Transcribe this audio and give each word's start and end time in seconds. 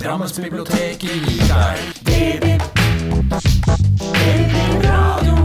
Drammensbiblioteket 0.00 1.02
gir 1.04 1.42
deg 1.44 1.80
DB. 2.08 2.46
Radio. 4.80 5.36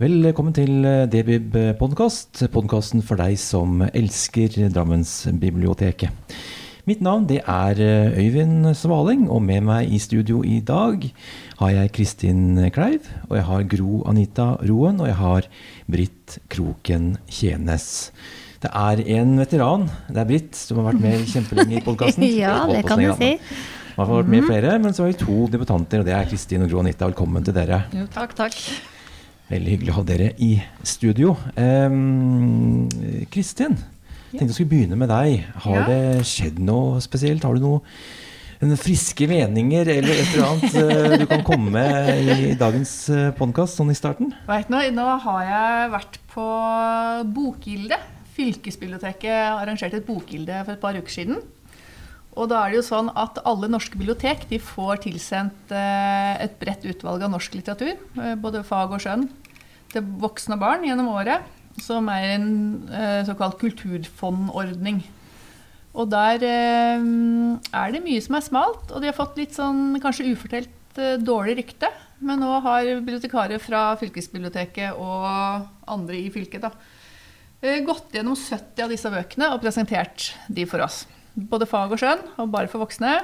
Velkommen 0.00 0.56
til 0.56 0.88
DBIB 1.12 1.76
podkast, 1.76 2.40
podkasten 2.56 3.04
for 3.04 3.20
deg 3.20 3.36
som 3.36 3.84
elsker 3.84 4.56
Drammensbiblioteket. 4.72 6.08
Mitt 6.88 7.04
navn 7.04 7.28
det 7.28 7.42
er 7.44 7.76
Øyvind 8.16 8.72
Svaling, 8.80 9.28
og 9.28 9.44
med 9.44 9.68
meg 9.68 9.92
i 9.92 10.00
studio 10.00 10.40
i 10.40 10.62
dag 10.64 11.04
har 11.60 11.76
jeg 11.76 11.92
Kristin 12.00 12.70
Kleiv, 12.72 13.12
og 13.28 13.36
jeg 13.36 13.50
har 13.52 13.72
Gro 13.76 14.04
Anita 14.08 14.54
Roen, 14.64 15.04
og 15.04 15.12
jeg 15.12 15.20
har 15.20 15.54
Britt 15.84 16.40
Kroken 16.48 17.18
Tjenes. 17.28 18.08
Det 18.60 18.68
er 18.76 19.00
en 19.16 19.30
veteran, 19.40 19.86
det 20.12 20.20
er 20.20 20.26
Britt, 20.28 20.56
som 20.58 20.80
har 20.82 20.90
vært 20.90 21.00
med 21.00 21.22
kjempelenge 21.30 21.78
i 21.78 21.84
podkasten. 21.84 22.26
Ja, 22.42 22.58
det 22.68 22.82
kan 22.84 23.00
du 23.00 23.08
si. 23.16 23.30
Man 23.96 24.06
har 24.06 24.18
vært 24.20 24.32
med 24.32 24.44
flere, 24.48 24.74
men 24.84 24.92
så 24.96 25.04
har 25.06 25.14
vi 25.14 25.16
to 25.22 25.36
debutanter, 25.52 26.02
og 26.02 26.08
det 26.08 26.12
er 26.16 26.28
Kristin 26.28 26.64
og 26.66 26.68
Gro 26.72 26.82
Anita. 26.82 27.08
Velkommen 27.08 27.44
til 27.46 27.56
dere. 27.56 27.78
Jo, 27.96 28.04
takk, 28.12 28.34
takk. 28.36 28.58
Veldig 29.50 29.72
hyggelig 29.74 29.94
å 29.94 29.96
ha 29.96 30.04
dere 30.12 30.28
i 30.44 30.50
studio. 30.86 31.32
Um, 31.56 32.84
Kristin, 33.32 33.78
tenkte 34.30 34.46
jeg 34.50 34.58
skulle 34.60 34.72
begynne 34.74 35.00
med 35.00 35.08
deg. 35.10 35.40
Har 35.64 35.80
Ja. 35.80 35.86
det 35.88 36.26
skjedd 36.28 36.60
noe 36.62 37.00
spesielt? 37.04 37.42
Har 37.48 37.56
du 37.56 37.64
noe 37.64 37.80
en 38.60 38.76
friske 38.76 39.24
meninger 39.26 39.88
eller 39.88 40.20
et 40.20 40.34
eller 40.36 40.46
annet 40.52 40.74
eh, 40.76 41.18
du 41.22 41.26
kan 41.32 41.42
komme 41.48 41.72
med 41.72 42.28
i 42.28 42.54
dagens 42.60 42.92
podkast, 43.40 43.80
sånn 43.80 43.88
i 43.90 43.96
starten? 43.96 44.34
Vet 44.46 44.68
du, 44.68 44.76
nå 45.00 45.06
har 45.24 45.44
jeg 45.48 45.92
vært 45.96 46.20
på 46.36 46.48
Bokgilde. 47.40 47.96
Fylkesbiblioteket 48.40 49.52
arrangerte 49.52 50.00
et 50.00 50.06
bokgilde 50.06 50.62
for 50.64 50.74
et 50.74 50.80
par 50.82 50.96
uker 50.96 51.12
siden. 51.12 51.42
Og 52.38 52.48
da 52.50 52.62
er 52.62 52.72
det 52.72 52.78
jo 52.78 52.86
sånn 52.86 53.10
at 53.18 53.40
alle 53.48 53.68
norske 53.70 53.98
bibliotek 53.98 54.46
de 54.50 54.60
får 54.62 55.02
tilsendt 55.06 55.72
eh, 55.74 56.34
et 56.44 56.54
bredt 56.60 56.86
utvalg 56.88 57.24
av 57.26 57.32
norsk 57.32 57.56
litteratur, 57.58 57.96
eh, 57.98 58.36
både 58.38 58.62
fag 58.66 58.94
og 58.94 59.02
skjønn, 59.02 59.26
til 59.90 60.04
voksne 60.22 60.58
barn 60.60 60.86
gjennom 60.86 61.10
året, 61.10 61.48
som 61.82 62.06
er 62.12 62.36
en 62.36 62.50
eh, 62.86 63.22
såkalt 63.26 63.58
kulturfondordning. 63.60 65.02
Og 65.90 66.06
der 66.06 66.44
er 66.46 67.90
det 67.90 68.02
mye 68.04 68.20
som 68.22 68.36
er 68.38 68.44
smalt, 68.46 68.92
og 68.94 69.02
de 69.02 69.08
har 69.10 69.16
fått 69.16 69.40
litt 69.40 69.56
sånn 69.56 69.98
kanskje 69.98 70.28
ufortelt 70.30 71.00
dårlig 71.26 71.56
rykte. 71.58 71.90
Men 72.22 72.38
nå 72.44 72.60
har 72.62 72.86
bibliotekarer 73.00 73.58
fra 73.58 73.96
fylkesbiblioteket 73.98 74.94
og 74.94 75.66
andre 75.90 76.20
i 76.20 76.30
fylket 76.30 76.62
da, 76.62 76.70
gått 77.60 78.14
gjennom 78.16 78.36
70 78.38 78.84
av 78.86 78.92
disse 78.92 79.10
bøkene 79.12 79.50
og 79.52 79.60
presentert 79.62 80.30
de 80.48 80.64
for 80.68 80.82
oss. 80.84 81.04
Både 81.34 81.68
fag 81.68 81.92
og 81.92 82.00
skjønn, 82.00 82.22
og 82.40 82.50
bare 82.52 82.70
for 82.72 82.82
voksne. 82.82 83.18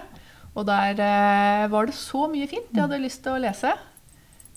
Og 0.57 0.65
der 0.69 1.01
eh, 1.05 1.67
var 1.73 1.89
det 1.89 1.97
så 1.97 2.27
mye 2.33 2.49
fint 2.49 2.73
jeg 2.73 2.83
hadde 2.83 3.03
lyst 3.03 3.23
til 3.25 3.37
å 3.37 3.43
lese. 3.43 3.75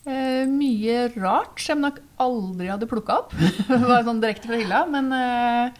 Eh, 0.07 0.45
mye 0.47 1.09
rart 1.17 1.59
som 1.59 1.79
jeg 1.79 1.83
nok 1.83 1.99
aldri 2.23 2.69
hadde 2.71 2.87
plukka 2.89 3.21
opp. 3.23 3.35
det 3.69 3.83
var 3.83 4.05
sånn 4.07 4.21
direkte 4.23 4.51
fra 4.51 4.59
hylla. 4.59 4.83
Men 4.91 5.11
eh, 5.15 5.79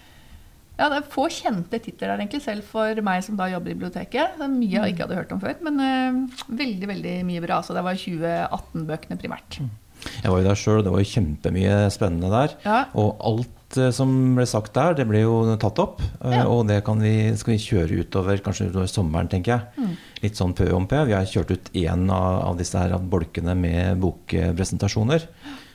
ja, 0.80 0.88
det 0.88 1.02
er 1.02 1.12
få 1.12 1.28
kjente 1.32 1.80
titler 1.84 2.14
der, 2.14 2.22
egentlig, 2.22 2.44
selv 2.46 2.68
for 2.68 3.04
meg 3.04 3.24
som 3.26 3.40
da 3.40 3.50
jobber 3.52 3.74
i 3.74 3.78
biblioteket. 3.78 4.40
Det 4.40 4.46
er 4.46 4.54
mye 4.54 4.76
jeg 4.78 4.96
ikke 4.96 5.06
hadde 5.08 5.20
hørt 5.20 5.36
om 5.36 5.44
før, 5.44 5.56
men 5.68 5.84
eh, 5.84 6.42
veldig 6.64 6.92
veldig 6.94 7.16
mye 7.28 7.44
bra. 7.44 7.62
Så 7.64 7.76
det 7.76 7.86
var 7.86 8.00
2018-bøkene 8.00 9.20
primært. 9.20 9.62
Jeg 10.00 10.32
var 10.32 10.40
jo 10.40 10.48
der 10.48 10.60
sjøl, 10.60 10.78
og 10.80 10.86
det 10.88 10.94
var 10.96 11.04
jo 11.04 11.14
kjempemye 11.14 11.80
spennende 11.92 12.32
der. 12.32 12.60
Ja. 12.64 12.84
Og 13.00 13.24
alt 13.28 13.50
eh, 13.50 13.59
som 13.94 14.36
ble 14.36 14.46
sagt 14.50 14.74
der, 14.74 14.94
det 14.98 15.06
ble 15.08 15.22
jo 15.22 15.56
tatt 15.62 15.78
opp. 15.80 16.02
eh, 16.24 16.32
Ja. 16.40 16.46
Og 16.48 16.68
det 16.68 16.84
kan 16.86 17.00
vi, 17.00 17.36
skal 17.38 17.54
vi 17.54 17.60
kjøre 17.60 18.00
utover 18.06 18.38
kanskje 18.42 18.70
utover 18.72 18.88
sommeren, 18.88 19.28
tenker 19.30 19.52
jeg. 19.58 19.62
Mm. 19.78 19.96
Litt 20.24 20.36
sånn 20.36 20.54
pø 20.56 20.72
om 20.74 20.88
pø. 20.88 21.06
Vi 21.06 21.14
har 21.14 21.26
kjørt 21.26 21.52
ut 21.52 21.70
én 21.74 22.10
av, 22.10 22.42
av 22.50 22.58
disse 22.58 22.78
her 22.78 22.98
bolkene 22.98 23.56
med 23.56 24.00
bokpresentasjoner. 24.00 25.28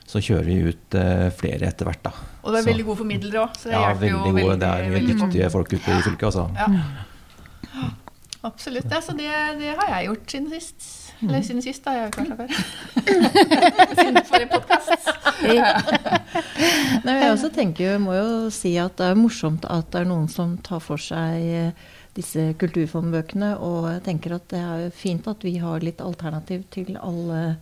Så 0.06 0.20
kjører 0.20 0.44
vi 0.44 0.58
ut 0.68 0.94
uh, 1.00 1.30
flere 1.32 1.64
etter 1.70 1.86
hvert, 1.88 2.02
da. 2.04 2.10
Og 2.44 2.52
det 2.52 2.58
er 2.58 2.62
Så- 2.62 2.70
veldig 2.70 2.84
gode 2.84 2.98
formidlere 2.98 3.40
òg, 3.46 3.54
ja, 3.72 3.94
veldig 3.94 4.10
gode. 4.12 4.34
veldig. 4.34 4.58
Det 4.60 4.68
er 4.68 4.90
veldig 4.92 5.16
dyktige 5.22 5.50
folk 5.50 5.72
ute 5.72 5.88
i 5.94 6.02
fylket, 6.04 6.26
altså. 6.28 6.50
Ja. 6.54 7.86
Absolutt. 8.44 8.84
Ja, 8.92 9.00
så 9.00 9.14
det, 9.16 9.30
det 9.58 9.74
har 9.78 9.88
jeg 9.88 10.10
gjort 10.10 10.26
siden 10.34 10.50
sist. 10.52 11.03
Eller 11.22 11.38
Mm. 11.38 11.44
siden 11.46 11.62
sist, 11.62 11.84
da. 11.84 11.92
Jeg 11.92 12.00
har 12.02 12.08
ikke 12.10 12.24
vært 12.24 12.28
her 12.28 12.36
før. 12.36 12.48
siden 14.00 14.16
forrige 14.28 14.48
podkast. 14.50 15.08
Jeg 17.04 17.30
også 17.32 17.50
tenker 17.54 17.98
må 18.02 18.14
jo 18.16 18.50
si 18.54 18.74
at 18.80 18.96
det 18.98 19.06
er 19.12 19.18
morsomt 19.18 19.64
at 19.70 19.90
det 19.92 20.00
er 20.02 20.08
noen 20.10 20.26
som 20.32 20.56
tar 20.64 20.82
for 20.84 21.00
seg 21.00 21.44
eh, 21.44 21.70
disse 22.16 22.48
kulturfondbøkene. 22.60 23.54
Og 23.62 23.88
jeg 23.92 24.02
tenker 24.08 24.36
at 24.38 24.48
det 24.52 24.60
er 24.60 24.90
fint 24.94 25.26
at 25.30 25.44
vi 25.46 25.56
har 25.62 25.84
litt 25.84 26.02
alternativ 26.04 26.64
til 26.74 26.96
alle, 27.00 27.56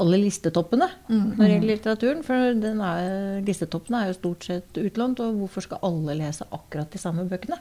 alle 0.00 0.20
listetoppene 0.24 0.88
når 1.08 1.36
det 1.38 1.50
gjelder 1.52 1.70
litteraturen. 1.74 2.24
For 2.26 2.56
den 2.64 2.80
er, 2.84 3.42
listetoppene 3.46 4.02
er 4.04 4.12
jo 4.12 4.18
stort 4.20 4.48
sett 4.48 4.80
utlånt, 4.80 5.20
og 5.24 5.38
hvorfor 5.42 5.66
skal 5.68 5.84
alle 5.86 6.16
lese 6.24 6.48
akkurat 6.50 6.90
de 6.94 7.02
samme 7.02 7.26
bøkene? 7.30 7.60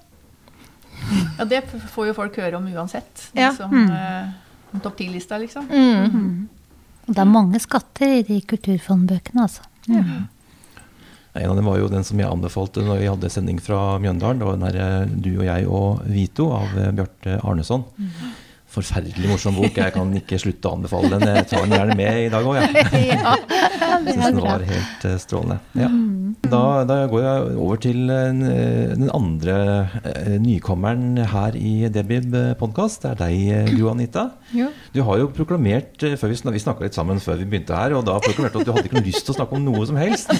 Ja, 1.38 1.44
det 1.50 1.64
får 1.92 2.12
jo 2.12 2.16
folk 2.16 2.36
høre 2.40 2.58
om 2.62 2.68
uansett. 2.72 3.30
Ja. 3.38 3.52
Som 3.58 3.74
Mm. 3.74 3.92
Topp 4.82 4.98
ti-lista, 4.98 5.38
liksom. 5.38 5.68
Og 7.04 7.14
det 7.14 7.20
er 7.20 7.28
mange 7.30 7.60
skatter 7.60 8.20
i 8.20 8.24
de 8.26 8.40
kulturfondbøkene, 8.48 9.44
altså. 9.44 9.62
En 11.34 11.50
av 11.50 11.56
dem 11.58 11.66
var 11.66 11.80
jo 11.82 11.90
den 11.90 12.06
som 12.06 12.20
jeg 12.22 12.30
anbefalte 12.30 12.84
når 12.86 13.00
vi 13.02 13.10
hadde 13.10 13.30
sending 13.34 13.60
fra 13.62 13.98
Mjøndalen. 14.02 14.40
Det 14.40 14.48
var 14.48 14.58
den 14.58 14.68
der 14.68 14.78
eh, 14.84 15.08
'Du 15.10 15.32
og 15.40 15.46
jeg 15.48 15.68
og 15.68 16.04
Vito' 16.06 16.52
av 16.54 16.78
eh, 16.78 16.92
Bjarte 16.94 17.40
Arneson. 17.42 17.86
Forferdelig 18.74 19.30
morsom 19.30 19.54
bok. 19.60 19.76
Jeg 19.78 19.94
kan 19.94 20.10
ikke 20.18 20.40
slutte 20.42 20.66
å 20.70 20.78
anbefale 20.80 21.12
den. 21.14 21.28
Jeg 21.30 21.46
tar 21.52 21.68
den 21.68 21.76
gjerne 21.78 21.98
med 22.00 22.22
i 22.24 22.30
dag 22.34 22.48
òg, 22.50 22.58
jeg. 22.58 23.04
Ja, 23.14 23.36
ja 23.78 24.00
den 24.02 24.40
var 24.42 24.64
helt 24.66 25.06
eh, 25.06 25.18
strålende. 25.22 25.60
Ja. 25.78 25.90
Da, 26.50 26.62
da 26.90 26.98
går 27.12 27.22
jeg 27.22 27.58
over 27.62 27.82
til 27.84 28.10
eh, 28.10 28.32
den 28.96 29.12
andre 29.14 29.58
eh, 30.02 30.36
nykommeren 30.42 31.22
her 31.30 31.58
i 31.60 31.90
Debib 31.94 32.34
podkast. 32.58 33.04
Det 33.04 33.12
er 33.12 33.20
deg, 33.22 33.44
eh, 33.54 33.70
Gro 33.78 33.92
Anita. 33.94 34.32
Du 34.94 35.02
har 35.06 35.18
jo 35.22 35.30
proklamert, 35.34 35.96
eh, 36.06 36.18
før 36.18 36.34
vi, 36.34 36.40
vi 36.54 36.62
snakka 36.62 36.86
litt 36.86 36.98
sammen 36.98 37.22
før 37.22 37.38
vi 37.40 37.48
begynte 37.50 37.78
her, 37.78 37.94
og 37.98 38.06
da 38.10 38.18
proklamerte 38.22 38.58
du 38.58 38.64
at 38.64 38.68
du 38.70 38.74
hadde 38.76 38.90
ikke 38.90 39.00
noe 39.00 39.08
lyst 39.08 39.26
til 39.26 39.34
å 39.34 39.38
snakke 39.40 39.58
om 39.58 39.64
noe 39.66 39.86
som 39.90 39.98
helst. 40.02 40.34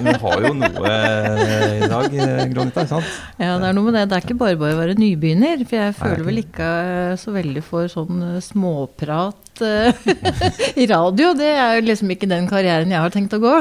Men 0.00 0.14
du 0.14 0.22
har 0.22 0.46
jo 0.46 0.52
noe 0.56 0.94
eh, 0.94 1.74
i 1.84 1.90
dag, 1.90 2.14
eh, 2.14 2.44
Gro 2.52 2.64
Anita, 2.64 2.86
sant? 2.90 3.18
Ja, 3.40 3.56
det 3.60 3.70
er 3.70 3.76
noe 3.76 3.86
med 3.90 3.98
det. 3.98 4.06
Det 4.10 4.18
er 4.18 4.26
ikke 4.26 4.38
bare 4.40 4.58
bare 4.60 4.76
å 4.76 4.80
være 4.80 4.96
nybegynner. 4.98 5.66
For 5.66 5.78
jeg 5.78 5.96
føler 5.98 6.24
vel 6.26 6.42
ikke 6.44 6.70
eh, 6.86 7.14
så 7.20 7.34
veldig 7.34 7.39
for 7.64 7.88
sånn 7.90 8.20
eh, 8.26 8.42
småprat 8.44 9.62
eh, 9.64 10.06
i 10.82 10.86
radio. 10.90 11.32
Det 11.38 11.50
er 11.54 11.78
jo 11.78 11.86
liksom 11.88 12.12
ikke 12.14 12.30
den 12.30 12.48
karrieren 12.50 12.92
jeg 12.92 13.02
har 13.02 13.14
tenkt 13.14 13.36
å 13.36 13.42
gå. 13.42 13.56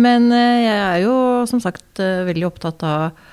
Men 0.00 0.28
eh, 0.34 0.66
jeg 0.66 0.76
er 0.82 1.00
jo 1.04 1.16
som 1.50 1.62
sagt 1.62 2.02
veldig 2.02 2.50
opptatt 2.50 2.86
av 2.86 3.24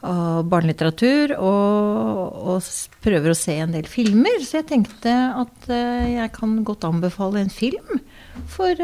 av 0.00 0.46
barnelitteratur 0.48 1.34
og, 1.36 2.36
og 2.54 2.68
prøver 3.04 3.34
å 3.34 3.36
se 3.36 3.58
en 3.60 3.74
del 3.74 3.84
filmer. 3.84 4.38
Så 4.40 4.62
jeg 4.62 4.70
tenkte 4.70 5.12
at 5.12 5.68
jeg 5.68 6.30
kan 6.32 6.54
godt 6.64 6.86
anbefale 6.88 7.42
en 7.42 7.52
film 7.52 8.00
for 8.48 8.80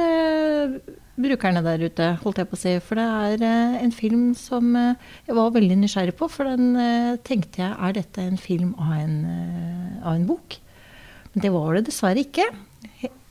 brukerne 1.17 1.63
der 1.65 1.83
ute, 1.87 2.11
holdt 2.23 2.41
jeg 2.41 2.49
på 2.51 2.57
å 2.57 2.61
si. 2.61 2.75
For 2.85 3.01
det 3.01 3.07
er 3.07 3.45
eh, 3.47 3.77
en 3.83 3.93
film 3.95 4.29
som 4.39 4.77
eh, 4.79 5.13
jeg 5.29 5.37
var 5.39 5.55
veldig 5.55 5.79
nysgjerrig 5.81 6.17
på. 6.19 6.29
For 6.33 6.49
den 6.49 6.77
eh, 6.81 7.17
tenkte 7.27 7.63
jeg, 7.65 7.73
er 7.73 7.97
dette 7.97 8.25
en 8.25 8.41
film 8.41 8.75
av 8.81 8.95
en, 8.99 9.19
av 10.03 10.15
en 10.15 10.27
bok? 10.29 10.59
Men 11.33 11.45
det 11.45 11.53
var 11.55 11.77
det 11.77 11.87
dessverre 11.89 12.25
ikke. 12.25 12.49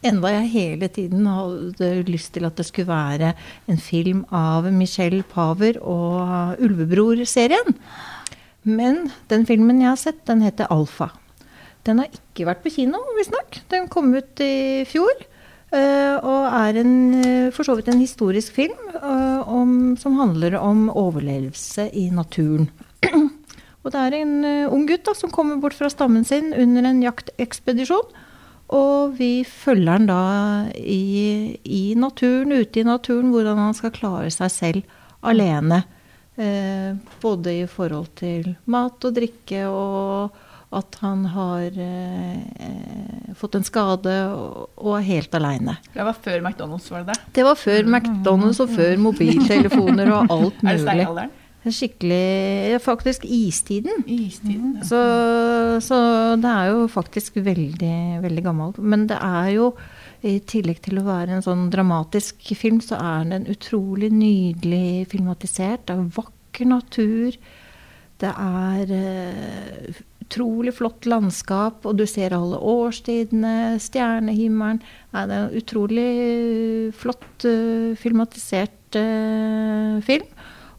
Enda 0.05 0.29
jeg 0.35 0.51
hele 0.53 0.89
tiden 0.93 1.25
hadde 1.25 1.91
lyst 2.09 2.35
til 2.35 2.45
at 2.45 2.57
det 2.59 2.67
skulle 2.67 2.91
være 2.91 3.31
en 3.71 3.79
film 3.81 4.25
av 4.35 4.67
Michelle 4.73 5.25
Paver 5.25 5.79
og 5.81 6.61
Ulvebror-serien. 6.61 7.77
Men 8.65 9.07
den 9.31 9.45
filmen 9.49 9.81
jeg 9.81 9.91
har 9.91 10.01
sett, 10.01 10.25
den 10.29 10.43
heter 10.45 10.69
Alfa. 10.73 11.11
Den 11.85 12.01
har 12.01 12.09
ikke 12.13 12.47
vært 12.49 12.63
på 12.65 12.73
kino, 12.73 13.01
visstnok. 13.17 13.59
Den 13.69 13.89
kom 13.93 14.13
ut 14.13 14.41
i 14.41 14.85
fjor. 14.89 15.25
Eh, 15.75 16.15
og 16.19 16.45
er 16.49 16.79
en, 16.81 16.93
eh, 17.19 17.47
for 17.53 17.67
så 17.67 17.75
vidt 17.77 17.91
en 17.91 18.01
historisk 18.01 18.55
film 18.55 18.75
eh, 18.95 19.41
om, 19.47 19.95
som 19.99 20.17
handler 20.19 20.57
om 20.59 20.87
overlevelse 20.89 21.89
i 21.93 22.09
naturen. 22.09 22.69
Og 23.85 23.91
det 23.93 24.01
er 24.01 24.15
en 24.17 24.37
ung 24.73 24.87
gutt 24.89 25.03
da, 25.05 25.13
som 25.13 25.29
kommer 25.29 25.59
bort 25.61 25.75
fra 25.77 25.91
stammen 25.93 26.23
sin 26.25 26.55
under 26.57 26.87
en 26.89 27.03
jaktekspedisjon. 27.03 28.07
Og 28.73 29.13
vi 29.19 29.43
følger 29.45 29.91
han 29.91 30.07
da 30.09 30.21
i, 30.73 31.53
i 31.61 31.83
naturen, 31.93 32.55
ute 32.55 32.81
i 32.81 32.87
naturen, 32.87 33.29
hvordan 33.29 33.61
han 33.61 33.77
skal 33.77 33.93
klare 33.93 34.31
seg 34.33 34.49
selv 34.49 34.97
alene. 35.21 35.83
Eh, 36.35 36.97
både 37.21 37.53
i 37.61 37.67
forhold 37.69 38.09
til 38.19 38.55
mat 38.67 39.05
og 39.07 39.15
drikke, 39.15 39.67
og 39.69 40.35
at 40.75 40.97
han 41.01 41.23
har 41.33 41.77
eh, 41.85 43.33
fått 43.39 43.55
en 43.59 43.65
skade 43.67 44.13
og, 44.33 44.67
og 44.77 44.97
er 44.99 45.07
helt 45.07 45.35
aleine. 45.37 45.77
Det 45.93 46.05
var 46.07 46.17
før 46.27 46.41
McDonald's, 46.41 46.89
var 46.91 47.05
det 47.05 47.13
det? 47.15 47.33
Det 47.39 47.45
var 47.47 47.57
før 47.59 47.89
McDonald's 47.89 48.61
og 48.63 48.71
før 48.75 48.95
mobiltelefoner 49.07 50.11
og 50.17 50.31
alt 50.35 50.61
Er 50.65 50.67
det 50.67 50.69
mulig. 50.69 50.85
steinalderen? 50.85 51.33
Skikkelig 51.65 52.77
Faktisk 52.83 53.23
istiden. 53.25 54.03
Istiden. 54.05 54.75
ja. 54.77 54.83
Så, 54.85 54.99
så 55.81 55.97
det 56.37 56.51
er 56.51 56.67
jo 56.69 56.83
faktisk 56.93 57.39
veldig, 57.41 57.95
veldig 58.21 58.43
gammelt. 58.45 58.77
Men 58.77 59.07
det 59.09 59.17
er 59.17 59.47
jo, 59.55 59.71
i 60.25 60.35
tillegg 60.45 60.83
til 60.85 60.99
å 61.01 61.05
være 61.07 61.33
en 61.39 61.41
sånn 61.45 61.67
dramatisk 61.73 62.51
film, 62.57 62.77
så 62.85 62.99
er 63.01 63.25
den 63.31 63.47
utrolig 63.49 64.11
nydelig 64.13 65.07
filmatisert. 65.09 65.87
Det 65.89 65.97
er 65.97 66.05
vakker 66.19 66.69
natur. 66.69 67.39
Det 68.21 68.29
er 68.31 68.93
eh, 68.95 70.03
utrolig 70.25 70.73
flott 70.73 71.05
landskap, 71.05 71.85
og 71.85 71.99
du 72.01 72.05
ser 72.09 72.33
alle 72.33 72.57
årstidene, 72.57 73.77
stjernehimmelen. 73.79 74.81
Nei, 75.13 75.23
det 75.29 75.37
er 75.37 75.45
en 75.45 75.61
utrolig 75.61 76.09
flott 76.97 77.45
uh, 77.47 77.93
filmatisert 78.01 78.97
uh, 78.99 80.01
film. 80.05 80.27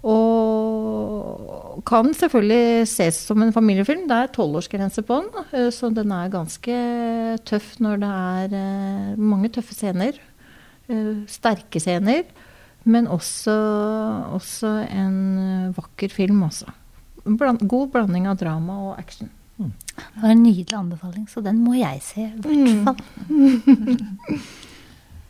Og 0.06 1.81
kan 1.88 2.12
selvfølgelig 2.14 2.87
ses 2.87 3.16
som 3.26 3.43
en 3.43 3.50
familiefilm. 3.54 4.04
Det 4.06 4.16
er 4.16 4.32
tolvårsgrense 4.34 5.02
på 5.06 5.16
den, 5.25 5.46
eh, 5.50 5.70
så 5.75 5.90
den 5.90 6.12
er 6.14 6.31
ganske 6.31 6.76
tøff 7.48 7.72
når 7.82 8.02
det 8.04 8.10
er 8.12 8.54
eh, 8.54 9.16
mange 9.19 9.50
tøffe 9.56 9.75
scener. 9.75 10.20
eh, 10.87 11.25
Sterke 11.26 11.82
scener. 11.82 12.22
Men 12.87 13.08
også, 13.10 13.56
også 14.37 14.76
en 14.94 15.16
eh, 15.43 15.75
vakker 15.75 16.12
film, 16.14 16.44
altså. 16.46 16.70
God 17.26 17.90
blanding 17.90 18.28
av 18.31 18.38
drama 18.38 18.78
og 18.93 18.98
action. 19.00 19.32
Det 19.56 20.23
var 20.23 20.32
en 20.35 20.43
nydelig 20.43 20.76
anbefaling, 20.76 21.26
så 21.32 21.41
den 21.44 21.62
må 21.64 21.79
jeg 21.79 22.00
se. 22.05 22.29
I 22.29 22.41
hvert 22.44 22.85
fall. 22.85 24.41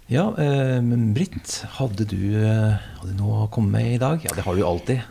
Ja, 0.06 0.28
eh, 0.38 0.78
men 0.87 1.08
Britt, 1.17 1.64
hadde 1.81 2.05
du, 2.06 2.20
eh, 2.38 2.76
hadde 2.78 3.11
du 3.11 3.19
noe 3.19 3.40
å 3.43 3.49
komme 3.50 3.73
med 3.75 3.96
i 3.96 3.99
dag? 3.99 4.23
Ja, 4.23 4.37
det 4.37 4.44
har 4.46 4.55
du 4.55 4.61
jo 4.62 4.69
alltid. 4.69 5.02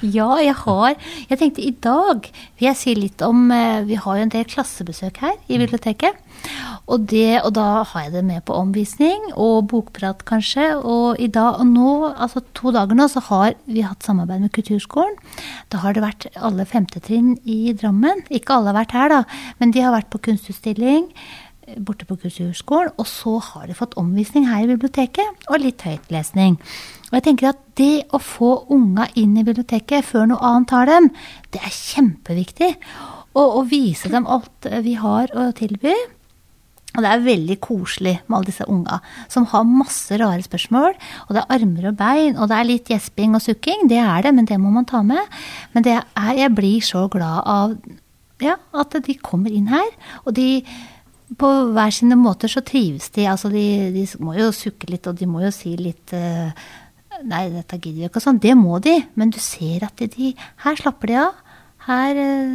Ja, 0.00 0.28
jeg 0.40 0.54
har 0.56 0.94
Jeg 1.30 1.38
tenkte 1.40 1.64
i 1.64 1.72
dag 1.72 2.28
vil 2.58 2.66
jeg 2.66 2.78
si 2.78 2.94
litt 2.96 3.22
om 3.24 3.50
eh, 3.54 3.86
Vi 3.88 3.96
har 4.00 4.18
jo 4.18 4.24
en 4.26 4.32
del 4.32 4.44
klassebesøk 4.48 5.20
her 5.24 5.38
i 5.48 5.56
biblioteket. 5.60 6.12
Og, 6.90 7.04
det, 7.10 7.40
og 7.44 7.52
da 7.54 7.84
har 7.86 8.06
jeg 8.06 8.14
det 8.16 8.22
med 8.26 8.42
på 8.46 8.56
omvisning 8.58 9.28
og 9.38 9.68
bokprat, 9.70 10.24
kanskje. 10.26 10.72
Og 10.78 11.20
i 11.22 11.28
dag, 11.30 11.60
og 11.62 11.68
nå, 11.70 11.90
altså 12.10 12.42
to 12.56 12.72
dager 12.74 12.98
nå, 12.98 13.06
så 13.12 13.22
har 13.28 13.54
vi 13.70 13.84
hatt 13.86 14.06
samarbeid 14.06 14.42
med 14.42 14.54
Kulturskolen. 14.56 15.14
Da 15.70 15.84
har 15.84 15.94
det 15.94 16.02
vært 16.02 16.26
alle 16.34 16.66
femte 16.66 17.02
trinn 17.04 17.36
i 17.46 17.76
Drammen. 17.78 18.24
Ikke 18.34 18.58
alle 18.58 18.72
har 18.72 18.80
vært 18.82 18.96
her, 18.98 19.14
da, 19.14 19.22
men 19.62 19.76
de 19.76 19.86
har 19.86 19.94
vært 19.94 20.10
på 20.10 20.22
kunstutstilling 20.26 21.06
eh, 21.14 21.78
borte 21.78 22.10
på 22.10 22.18
Kulturskolen. 22.24 22.90
Og 22.98 23.06
så 23.06 23.38
har 23.52 23.70
de 23.70 23.78
fått 23.78 23.94
omvisning 24.00 24.50
her 24.50 24.66
i 24.66 24.72
biblioteket, 24.74 25.46
og 25.46 25.62
litt 25.62 25.86
høytlesning. 25.86 26.58
Og 27.10 27.18
jeg 27.20 27.28
tenker 27.30 27.52
at 27.54 27.66
det 27.78 28.08
å 28.10 28.18
få 28.18 28.64
unga 28.74 29.06
inn 29.14 29.38
i 29.38 29.46
biblioteket 29.46 30.06
før 30.10 30.32
noe 30.32 30.42
annet 30.42 30.74
tar 30.74 30.90
dem, 30.90 31.12
det 31.54 31.62
er 31.62 31.74
kjempeviktig. 31.74 32.74
Og 33.38 33.60
å 33.60 33.68
vise 33.70 34.10
dem 34.10 34.26
alt 34.26 34.66
eh, 34.66 34.82
vi 34.82 34.98
har 34.98 35.30
å 35.38 35.52
tilby. 35.54 35.94
Og 36.96 37.04
det 37.04 37.10
er 37.10 37.22
veldig 37.22 37.56
koselig 37.62 38.16
med 38.26 38.36
alle 38.36 38.50
disse 38.50 38.66
unga 38.66 38.98
som 39.30 39.46
har 39.52 39.66
masse 39.68 40.16
rare 40.18 40.42
spørsmål. 40.42 40.96
Og 41.28 41.36
det 41.36 41.42
er 41.42 41.56
armer 41.56 41.90
og 41.92 41.98
bein, 42.00 42.36
og 42.36 42.50
det 42.50 42.56
er 42.58 42.66
litt 42.66 42.90
gjesping 42.90 43.36
og 43.38 43.44
sukking. 43.44 43.86
Det 43.90 44.00
er 44.02 44.26
det, 44.26 44.34
men 44.34 44.48
det 44.48 44.58
må 44.58 44.72
man 44.74 44.88
ta 44.90 45.04
med. 45.06 45.22
Men 45.74 45.86
er, 45.86 46.02
jeg 46.38 46.54
blir 46.56 46.82
så 46.84 47.06
glad 47.12 47.46
av 47.46 47.76
ja, 48.42 48.56
at 48.74 48.96
de 49.06 49.14
kommer 49.22 49.54
inn 49.54 49.70
her. 49.70 49.86
Og 50.24 50.34
de 50.34 50.64
på 51.38 51.48
hver 51.70 51.92
sine 51.94 52.18
måter 52.18 52.50
så 52.50 52.62
trives 52.66 53.10
de. 53.14 53.28
Altså 53.30 53.52
de, 53.52 53.64
de 53.94 54.04
må 54.22 54.34
jo 54.38 54.50
sukke 54.54 54.90
litt, 54.90 55.06
og 55.06 55.18
de 55.20 55.28
må 55.30 55.44
jo 55.44 55.52
si 55.54 55.76
litt 55.78 56.14
eh, 56.16 56.50
Nei, 57.20 57.50
dette 57.52 57.76
gidder 57.76 57.98
vi 57.98 58.06
ikke 58.08 58.16
og 58.16 58.24
sånn. 58.24 58.38
Det 58.40 58.54
må 58.56 58.78
de. 58.80 58.94
Men 59.20 59.28
du 59.28 59.36
ser 59.44 59.84
at 59.84 60.00
de, 60.00 60.30
Her 60.64 60.78
slapper 60.80 61.10
de 61.10 61.18
av. 61.20 61.40
Her 61.84 62.20
eh, 62.22 62.54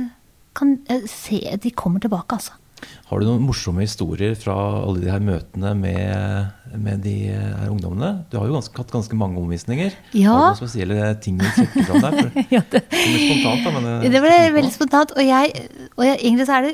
kan 0.58 0.78
eh, 0.90 1.06
se 1.12 1.40
De 1.62 1.72
kommer 1.78 2.02
tilbake, 2.02 2.40
altså. 2.40 2.58
Har 3.06 3.22
du 3.22 3.28
noen 3.28 3.44
morsomme 3.46 3.84
historier 3.86 4.34
fra 4.40 4.56
alle 4.82 5.04
de 5.04 5.12
her 5.14 5.22
møtene 5.22 5.76
med, 5.78 6.72
med 6.74 7.04
de 7.06 7.14
her 7.30 7.68
ungdommene? 7.70 8.10
Du 8.32 8.40
har 8.40 8.48
jo 8.50 8.56
ganske, 8.58 8.74
hatt 8.82 8.94
ganske 8.94 9.20
mange 9.20 9.38
omvisninger. 9.38 9.94
Ja. 10.18 10.32
Har 10.32 10.42
du 10.42 10.48
noen 10.48 10.58
spesielle 10.58 11.12
ting 11.22 11.38
du 11.38 11.46
trekker 11.46 11.86
fram 11.86 12.02
der? 12.08 12.32
Ja, 12.56 12.64
det, 12.74 12.82
det 12.90 13.20
spontant, 13.20 13.68
da, 13.68 13.84
eh, 14.00 14.10
det 14.10 14.24
ble 14.24 14.34
veldig 14.58 14.74
spontant. 14.74 15.14
Og, 15.14 15.22
jeg, 15.22 15.70
og 15.94 16.04
jeg, 16.08 16.18
egentlig 16.18 16.50
så 16.50 16.58
er 16.58 16.68
det 16.70 16.74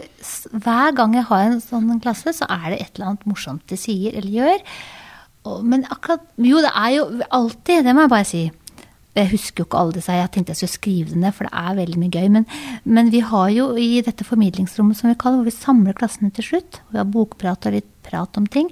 Hver 0.63 0.95
gang 1.01 1.19
jeg 1.19 1.27
har 1.33 1.45
en 1.49 1.61
sånn 1.63 1.99
klasse, 2.03 2.35
så 2.37 2.47
er 2.47 2.71
det 2.71 2.79
et 2.79 2.95
eller 2.95 3.11
annet 3.11 3.27
morsomt 3.27 3.67
de 3.67 3.79
sier 3.79 4.15
eller 4.15 4.31
gjør. 4.39 4.65
Og, 5.51 5.61
men 5.67 5.83
akkurat 5.91 6.23
Jo, 6.39 6.63
det 6.63 6.71
er 6.71 6.95
jo 6.95 7.05
alltid, 7.27 7.83
det 7.87 7.97
må 7.97 8.05
jeg 8.05 8.15
bare 8.15 8.31
si. 8.31 8.45
Jeg 9.11 9.27
husker 9.33 9.59
jo 9.61 9.67
ikke 9.67 9.79
alle 9.81 9.95
disse, 9.97 10.13
jeg 10.15 10.31
tenkte 10.31 10.53
jeg 10.53 10.59
skulle 10.61 10.77
skrive 10.77 11.11
det 11.11 11.19
ned, 11.19 11.33
for 11.35 11.47
det 11.47 11.51
er 11.59 11.79
veldig 11.81 11.97
mye 11.99 12.13
gøy. 12.13 12.27
Men, 12.31 12.45
men 12.87 13.09
vi 13.11 13.19
har 13.27 13.49
jo 13.51 13.65
i 13.75 13.89
dette 14.05 14.23
formidlingsrommet 14.27 14.99
som 14.99 15.11
vi 15.11 15.17
kaller 15.19 15.41
hvor 15.41 15.49
vi 15.49 15.55
samler 15.55 15.97
klassene 15.97 16.31
til 16.35 16.47
slutt, 16.47 16.79
og 16.85 16.95
vi 16.95 17.01
har 17.01 17.11
bokprat 17.11 17.67
og 17.67 17.75
litt 17.75 17.89
prat 18.07 18.39
om 18.39 18.47
ting, 18.47 18.71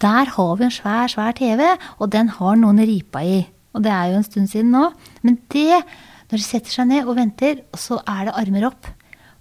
der 0.00 0.32
har 0.34 0.56
vi 0.58 0.66
en 0.66 0.74
svær, 0.74 1.12
svær 1.12 1.36
TV, 1.36 1.62
og 2.00 2.10
den 2.16 2.32
har 2.38 2.56
noen 2.60 2.80
ripa 2.80 3.22
i. 3.22 3.38
Og 3.74 3.84
det 3.84 3.92
er 3.92 4.10
jo 4.10 4.18
en 4.22 4.26
stund 4.26 4.50
siden 4.50 4.72
nå. 4.72 4.88
Men 5.26 5.38
det, 5.52 5.82
når 6.30 6.40
de 6.40 6.44
setter 6.46 6.72
seg 6.72 6.88
ned 6.90 7.08
og 7.08 7.18
venter, 7.18 7.60
så 7.76 8.00
er 8.08 8.28
det 8.28 8.36
armer 8.40 8.68
opp. 8.70 8.88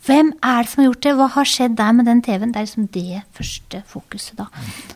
Hvem 0.04 0.34
er 0.44 0.66
det 0.66 0.72
som 0.74 0.82
har 0.82 0.90
gjort 0.90 1.04
det? 1.06 1.12
Hva 1.16 1.28
har 1.38 1.48
skjedd 1.48 1.76
der 1.80 1.94
med 1.96 2.10
den 2.10 2.22
TV-en? 2.26 2.52
Det 2.52 2.60
er 2.60 2.66
liksom 2.68 2.88
det 2.92 3.22
første 3.38 3.80
fokuset, 3.88 4.36
da. 4.42 4.50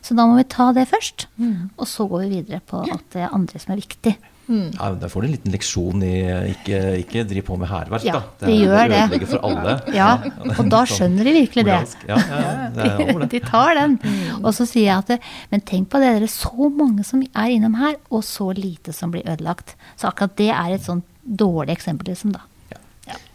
Så 0.04 0.18
da 0.18 0.26
må 0.28 0.36
vi 0.36 0.44
ta 0.52 0.74
det 0.76 0.90
først. 0.92 1.30
Og 1.78 1.88
så 1.88 2.08
går 2.12 2.26
vi 2.26 2.42
videre 2.42 2.60
på 2.60 2.82
alt 2.84 3.08
det 3.16 3.30
andre 3.32 3.62
som 3.64 3.72
er 3.72 3.80
viktig. 3.80 4.18
Ja, 4.48 4.90
Der 4.96 5.10
får 5.12 5.22
du 5.22 5.28
en 5.28 5.34
liten 5.34 5.52
leksjon 5.52 6.04
i 6.08 6.12
ikke, 6.54 6.80
ikke 7.04 7.24
driv 7.28 7.44
på 7.50 7.58
med 7.60 7.68
hærverk, 7.68 8.04
Ja, 8.08 8.14
da. 8.14 8.22
det 8.46 8.56
gjør 8.62 8.88
det. 8.94 9.02
ødelegger 9.04 9.28
for 9.34 9.48
alle. 9.50 9.74
Ja, 9.94 10.10
og 10.58 10.70
da 10.72 10.82
skjønner 10.88 11.24
de 11.28 11.34
virkelig 11.36 11.66
det. 11.68 11.80
Ja, 12.08 12.16
ja, 12.18 12.40
ja, 12.46 12.70
det 12.78 13.08
det. 13.20 13.30
De 13.36 13.40
tar 13.44 13.74
den. 13.76 13.98
Og 14.44 14.54
så 14.56 14.66
sier 14.70 14.86
jeg 14.88 14.98
at 14.98 15.08
det, 15.08 15.20
Men 15.52 15.62
tenk 15.62 15.90
på 15.92 16.00
det, 16.00 16.14
dere 16.16 16.30
er 16.30 16.34
så 16.34 16.70
mange 16.72 17.04
som 17.04 17.22
er 17.24 17.50
innom 17.56 17.76
her, 17.76 17.96
og 18.12 18.24
så 18.24 18.52
lite 18.56 18.94
som 18.94 19.12
blir 19.12 19.28
ødelagt. 19.28 19.76
Så 19.98 20.08
akkurat 20.12 20.36
det 20.40 20.50
er 20.54 20.76
et 20.78 20.86
sånn 20.88 21.04
dårlig 21.24 21.76
eksempel, 21.78 22.08
liksom, 22.14 22.32
da. 22.32 22.46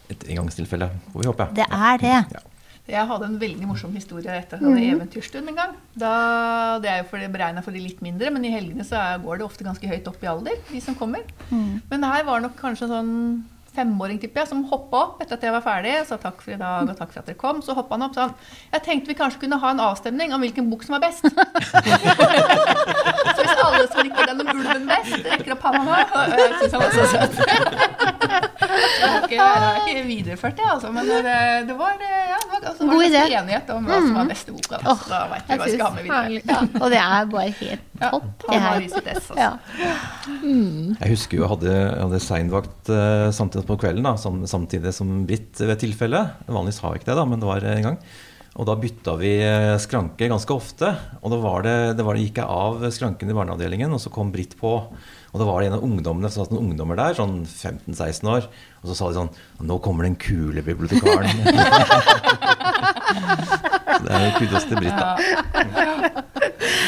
Et 0.09 0.23
engangstilfelle, 0.29 0.89
får 1.13 1.21
vi 1.23 1.27
håpe. 1.29 1.45
Det 1.57 1.65
er 1.71 1.97
det. 2.01 2.17
Ja. 2.35 2.41
Jeg 2.83 3.07
hadde 3.07 3.27
en 3.29 3.37
veldig 3.39 3.67
morsom 3.69 3.93
historie 3.95 4.27
etter 4.27 4.59
at 4.59 4.63
jeg 4.65 4.73
hadde 4.73 4.95
eventyrstund 4.97 5.47
en 5.47 5.55
gang. 5.55 5.77
Da, 5.95 6.09
det 6.83 6.89
er 6.91 6.97
jo 6.99 7.05
for 7.13 7.31
beregna 7.31 7.63
for 7.63 7.71
de 7.71 7.79
litt 7.79 8.01
mindre, 8.03 8.27
men 8.35 8.43
i 8.43 8.51
helgene 8.51 8.83
så 8.83 8.97
er, 8.99 9.21
går 9.23 9.39
det 9.39 9.45
ofte 9.47 9.63
ganske 9.63 9.87
høyt 9.87 10.09
opp 10.11 10.25
i 10.25 10.27
alder, 10.27 10.59
de 10.67 10.81
som 10.83 10.97
kommer. 10.99 11.23
Men 11.89 12.03
her 12.03 12.27
var 12.27 12.43
nok 12.43 12.59
kanskje 12.59 12.89
en 12.89 12.95
sånn 12.97 13.13
femåring 13.73 14.19
tipper 14.21 14.43
jeg, 14.43 14.49
som 14.51 14.59
hoppa 14.69 14.99
opp 14.99 15.21
etter 15.23 15.35
at 15.37 15.43
jeg 15.47 15.53
var 15.55 15.63
ferdig. 15.65 15.93
Sa 16.07 16.15
takk 16.21 16.37
for 16.43 16.51
i 16.53 16.57
dag 16.59 16.89
og 16.91 16.97
takk 16.97 17.11
for 17.13 17.19
at 17.23 17.27
dere 17.29 17.39
kom. 17.39 17.57
Så 17.65 17.71
hoppa 17.77 17.91
han 17.95 18.05
opp 18.05 18.15
sånn 18.17 18.33
Jeg 18.73 18.81
tenkte 18.85 19.11
vi 19.11 19.15
kanskje 19.17 19.39
kunne 19.43 19.61
ha 19.63 19.69
en 19.73 19.83
avstemning 19.83 20.29
om 20.35 20.41
hvilken 20.43 20.65
bok 20.71 20.81
som 20.85 20.93
var 20.97 21.03
best. 21.07 21.23
så 23.33 23.39
hvis 23.39 23.63
alle 23.65 23.85
som 23.87 23.99
liker 24.03 24.23
den 24.29 24.39
om 24.43 24.49
ulven 24.53 24.85
best, 24.91 25.17
rekker 25.25 25.51
opp 25.55 25.63
hånda 25.69 25.81
nå 25.87 25.91
Jeg 26.35 26.49
syns 26.59 26.73
han 26.75 26.81
var 26.83 26.91
så 26.93 27.03
søt. 27.15 27.33
Jeg 28.73 29.09
har 29.09 29.17
ikke, 29.23 29.37
jeg 29.37 29.61
har 29.65 29.73
ikke 29.81 30.03
videreført 30.07 30.55
det, 30.59 30.67
altså. 30.75 30.87
Men 30.93 31.03
det, 31.09 31.21
det 31.69 31.75
var, 31.79 31.93
ja, 32.63 32.73
det 32.79 32.87
var, 32.87 33.03
det 33.13 33.21
enighet 33.37 33.71
om 33.73 33.87
hva 33.87 33.99
som 33.99 34.17
var 34.17 34.29
beste 34.31 34.55
boka. 34.55 34.79
Da, 34.81 34.95
så 34.97 35.11
da 35.11 35.21
vet 35.31 35.47
vi 35.47 35.57
hva 35.59 35.67
vi 35.67 35.73
skal 35.75 35.85
ha 35.85 35.93
med 35.93 36.07
videre. 36.07 36.41
Ja, 36.53 36.59
og 36.79 36.93
det 36.93 37.01
er 37.03 37.31
bare 37.33 37.47
helt 37.59 37.87
Ja, 38.01 38.09
topp, 38.09 38.45
det 38.47 38.59
her. 38.63 38.87
altså. 39.13 39.37
Ja. 39.37 39.51
Jeg 40.43 41.13
husker 41.13 41.39
jo 41.39 41.45
jeg 41.45 41.53
hadde, 41.53 41.77
hadde 42.01 42.21
seinvakt 42.23 42.91
uh, 42.91 43.29
samtidig 43.35 43.67
på 43.69 43.79
kvelden, 43.85 44.05
da, 44.07 44.15
sam, 44.19 44.43
samtidig 44.49 44.95
som 44.95 45.15
Britt 45.29 45.59
ved 45.61 45.81
tilfelle. 45.83 46.27
Vanligvis 46.47 46.81
har 46.83 46.95
jeg 46.95 47.03
ikke 47.03 47.11
det, 47.11 47.19
da, 47.19 47.27
men 47.29 47.43
det 47.43 47.49
var 47.49 47.67
en 47.73 47.89
gang. 47.91 47.99
Og 48.53 48.67
da 48.69 48.75
bytta 48.77 49.15
vi 49.17 49.31
eh, 49.41 49.75
skranke 49.81 50.29
ganske 50.29 50.53
ofte. 50.53 50.91
Og 51.23 51.33
da 51.33 51.39
var 51.41 51.63
det, 51.65 51.77
det 51.97 52.05
var, 52.05 52.19
gikk 52.21 52.37
jeg 52.37 52.45
av 52.45 52.83
skranken 52.93 53.31
i 53.31 53.35
barneavdelingen, 53.37 53.95
og 53.95 54.01
så 54.01 54.13
kom 54.13 54.29
Britt 54.33 54.53
på. 54.59 54.75
Og 55.33 55.39
da 55.41 55.45
var 55.49 55.61
det 55.63 55.67
en 55.71 55.77
av 55.79 55.83
ungdommene 55.87 56.29
som 56.29 56.43
satt 56.45 56.51
noen 56.53 56.67
ungdommer 56.69 56.95
der, 56.99 57.15
sånn 57.17 57.39
15-16 57.49 58.27
år. 58.29 58.43
Og 58.83 58.91
så 58.91 58.95
sa 58.99 59.07
de 59.09 59.15
sånn 59.17 59.31
Nå 59.65 59.79
kommer 59.81 60.05
den 60.05 60.13
kule 60.21 60.61
bibliotekaren. 60.61 61.33
så 63.97 64.01
det 64.05 64.13
er 64.13 64.21
jo 64.27 64.31
kudos 64.37 64.67
til 64.69 64.77
Britt, 64.77 64.93
da. 64.93 65.17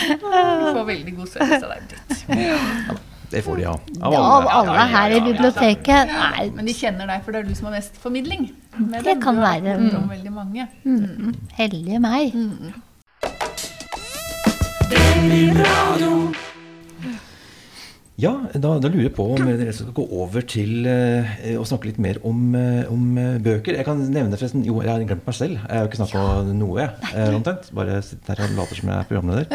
Du 0.06 0.70
får 0.78 0.86
veldig 0.92 1.14
god 1.18 1.30
service 1.34 1.64
av 1.66 1.70
deg, 1.74 1.82
Britt. 1.90 3.02
Det 3.34 3.42
får 3.42 3.58
de, 3.58 3.64
ja. 3.66 3.74
Av 4.06 4.14
alle, 4.14 4.52
alle 4.62 4.84
her 4.94 5.16
i 5.18 5.22
biblioteket. 5.26 6.12
Nei, 6.14 6.44
Men 6.56 6.70
de 6.70 6.76
kjenner 6.78 7.10
deg, 7.10 7.24
for 7.26 7.34
det 7.34 7.42
er 7.42 7.48
du 7.50 7.56
som 7.58 7.72
har 7.72 7.80
mest 7.80 7.98
formidling. 8.00 8.52
med 8.78 9.00
Det 9.02 9.16
dem. 9.16 9.22
kan 9.26 9.42
være. 9.42 9.74
Mm. 9.82 10.10
veldig 10.14 10.34
mange. 10.38 10.68
heldige 11.58 12.00
meg. 12.06 12.38
Ja, 18.26 18.32
da, 18.58 18.72
da 18.82 18.90
lurer 18.90 19.06
jeg 19.08 19.14
på 19.16 19.26
om 19.36 19.44
dere 19.46 19.74
skal 19.76 19.94
gå 19.96 20.06
over 20.18 20.46
til 20.50 20.88
eh, 20.90 21.52
å 21.60 21.66
snakke 21.68 21.90
litt 21.92 22.00
mer 22.02 22.18
om, 22.26 22.40
eh, 22.58 22.88
om 22.92 23.04
eh, 23.22 23.36
bøker. 23.46 23.78
Jeg 23.78 23.86
kan 23.88 24.00
nevne 24.10 24.34
forresten 24.40 24.64
Jo, 24.66 24.80
jeg 24.82 24.90
har 24.92 25.04
glemt 25.06 25.28
meg 25.28 25.38
selv. 25.38 25.60
Jeg 25.62 25.70
har 25.76 25.84
jo 25.86 25.92
ikke 25.92 26.00
snakka 26.02 26.24
om 26.42 26.50
noe, 26.58 26.80
jeg. 26.82 27.12
eh, 27.14 27.36
omtrent. 27.38 27.70
Bare 27.78 28.00
sitter 28.08 28.42
her 28.42 28.50
og 28.50 28.58
later 28.64 28.80
som 28.82 28.92
jeg 28.92 28.98
er 29.04 29.10
programleder. 29.12 29.46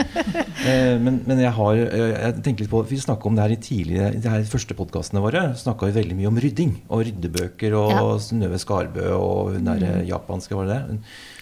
Eh, 0.61 0.95
men, 1.03 1.19
men 1.27 1.39
jeg 1.41 1.53
har 1.57 1.79
eh, 1.87 2.15
Jeg 2.21 2.43
tenker 2.45 2.67
litt 2.67 2.73
på 2.73 2.83
Vi 2.91 2.99
snakka 3.01 3.31
om 3.31 3.39
det 3.39 3.47
her 3.47 3.55
i 3.57 3.61
tidligere 3.65 4.13
de 4.21 4.33
her 4.37 4.47
første 4.51 4.77
podkastene 4.79 5.23
våre. 5.25 5.45
Snakka 5.59 5.89
vi 5.91 5.97
veldig 5.99 6.19
mye 6.21 6.31
om 6.31 6.41
rydding. 6.45 6.75
Og 6.93 7.05
ryddebøker 7.09 7.77
og 7.81 7.91
Ja. 7.97 8.07
Synnøve 8.23 8.59
Skarbø 8.61 9.09
og 9.17 9.55
hun 9.57 9.67
derre 9.67 10.03
japanske, 10.07 10.55
var 10.59 10.69
det 10.71 10.77
det? 10.79 11.01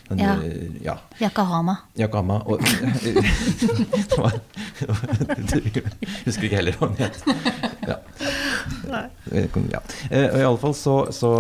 Den, 0.08 0.18
Ja. 0.18 0.34
eh, 0.42 0.68
ja. 0.84 0.94
Yakahama. 1.20 1.76
Yakama 1.98 2.38
og 2.48 2.60
husker 6.24 6.46
ikke 6.48 6.56
heller 6.58 6.76
hva 6.78 6.88
den 6.88 7.00
het. 7.02 7.16
Ja. 7.88 7.96
Eh, 8.88 9.46
Ja. 9.68 9.80
Eh, 10.10 10.28
og 10.32 10.38
i 10.40 10.44
alle 10.46 10.60
fall 10.62 10.74
så, 10.76 10.94
så 11.14 11.30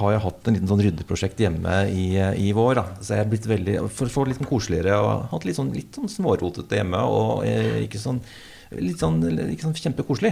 har 0.00 0.12
jeg 0.14 0.22
hatt 0.24 0.48
en 0.50 0.56
liten 0.56 0.70
sånn 0.70 0.82
ryddeprosjekt 0.84 1.38
hjemme 1.42 1.74
i, 1.92 2.06
i 2.18 2.50
vår. 2.56 2.74
Da. 2.80 2.84
Så 3.00 3.14
jeg 3.16 3.24
er 3.24 3.30
blitt 3.30 3.46
veldig, 3.50 3.76
For 3.94 4.06
å 4.10 4.14
få 4.14 4.24
det 4.24 4.32
litt 4.34 4.40
sånn 4.42 4.50
koseligere 4.50 4.98
og 4.98 5.28
hatt 5.34 5.46
litt 5.48 5.58
sånn, 5.58 5.72
litt 5.76 5.94
sånn 5.98 6.10
smårotete 6.10 6.80
hjemme. 6.80 7.00
Og 7.06 7.44
ikke 7.84 8.00
sånn 8.02 8.20
Litt 8.70 9.00
sånn, 9.02 9.16
ikke 9.50 9.64
sånn 9.66 9.74
kjempekoselig. 9.74 10.30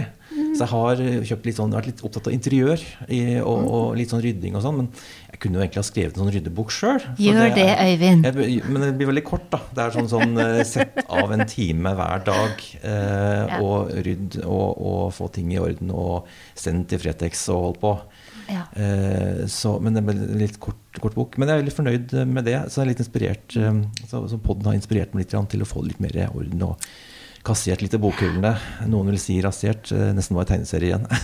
Så 0.55 0.61
jeg 0.63 0.69
har 0.71 0.99
kjøpt 1.27 1.47
litt 1.49 1.57
sånn, 1.57 1.73
vært 1.75 1.89
litt 1.89 2.03
opptatt 2.07 2.29
av 2.29 2.35
interiør 2.35 2.79
i, 3.11 3.17
og, 3.43 3.65
og 3.67 3.97
litt 3.99 4.13
sånn 4.13 4.21
rydding 4.23 4.55
og 4.55 4.63
sånn. 4.63 4.77
Men 4.79 4.87
jeg 5.33 5.41
kunne 5.43 5.59
jo 5.59 5.63
egentlig 5.65 5.81
ha 5.81 5.87
skrevet 5.89 6.15
en 6.15 6.23
sånn 6.23 6.31
ryddebok 6.37 6.71
sjøl. 6.71 7.01
Gjør 7.19 7.51
det, 7.57 7.65
Øyvind. 7.83 8.29
Jeg, 8.29 8.61
men 8.71 8.85
det 8.85 8.93
blir 9.01 9.09
veldig 9.11 9.25
kort, 9.27 9.49
da. 9.51 9.59
Det 9.75 9.83
er 9.83 9.95
sånn, 9.97 10.07
sånn 10.13 10.39
eh, 10.39 10.61
sett 10.67 11.01
av 11.11 11.35
en 11.35 11.43
time 11.51 11.95
hver 11.99 12.23
dag. 12.31 12.63
Eh, 12.79 13.43
Ja. 13.49 13.59
Og 13.63 13.91
rydd 14.05 14.39
og, 14.45 14.79
og 14.79 15.03
få 15.15 15.27
ting 15.35 15.51
i 15.53 15.59
orden 15.59 15.91
og 15.95 16.27
send 16.59 16.87
til 16.91 16.99
Fretex 17.01 17.43
og 17.51 17.61
holdt 17.65 17.79
på. 17.83 17.93
Ja. 18.49 18.63
Eh, 18.79 19.43
så, 19.51 19.75
men 19.83 19.95
det 19.99 20.03
ble 20.07 20.15
en 20.15 20.39
litt 20.39 20.57
kort, 20.63 20.79
kort 21.03 21.15
bok. 21.17 21.35
Men 21.37 21.49
jeg 21.51 21.57
er 21.57 21.63
veldig 21.63 21.75
fornøyd 21.75 22.15
med 22.31 22.47
det. 22.47 22.57
Så 22.71 22.79
jeg 22.79 22.87
er 22.87 22.91
litt 22.93 23.03
inspirert 23.03 23.59
eh, 23.59 23.83
så, 24.09 24.23
så 24.31 24.39
podden 24.41 24.71
har 24.71 24.79
inspirert 24.79 25.13
meg 25.15 25.27
litt 25.27 25.35
til 25.51 25.63
å 25.65 25.69
få 25.69 25.83
litt 25.85 25.99
mer 26.03 26.15
orden. 26.31 26.63
og 26.71 26.89
Kassert 27.47 27.81
litt 27.81 27.93
i 27.95 27.99
bokhyllene. 28.01 28.51
Noen 28.91 29.09
vil 29.13 29.19
si 29.21 29.37
rasert. 29.41 29.91
eh, 29.95 30.09
Nesten 30.17 30.35
var 30.37 30.45
en 30.47 30.53
tegneserie 30.55 30.93
igjen. 30.93 31.07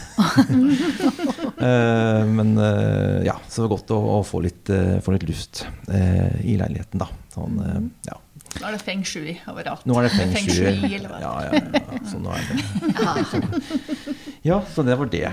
Eh, 1.65 2.21
men 2.27 2.49
eh, 2.59 3.21
ja, 3.25 3.37
så 3.47 3.61
det 3.61 3.63
var 3.63 3.69
godt 3.77 3.91
å, 3.95 3.97
å 4.17 4.23
få, 4.27 4.41
litt, 4.43 4.67
få 5.01 5.13
litt 5.15 5.23
luft 5.25 5.61
i 6.43 6.57
leiligheten, 6.59 6.99
da. 6.99 7.07
Sånn, 7.33 7.55
eh, 7.63 7.77
ja. 8.09 8.17
Nå 8.59 8.67
er 8.67 8.75
det 8.75 8.81
feng 8.83 9.01
shui 9.07 9.31
overalt. 9.49 9.85
Nå 9.87 9.95
er 9.97 10.05
det 10.05 10.11
feng 10.13 10.33
Feng 10.35 10.49
shui. 10.51 10.67
eller 10.67 11.09
hva? 11.09 11.21
Ja, 11.23 11.31
ja, 11.47 11.61
ja. 11.79 12.01
Så 12.11 12.19
nå 12.21 12.35
er 12.35 12.43
det 12.51 14.17
Ja, 14.45 14.59
så 14.75 14.83
det 14.85 14.99
var 14.99 15.09
det. 15.15 15.23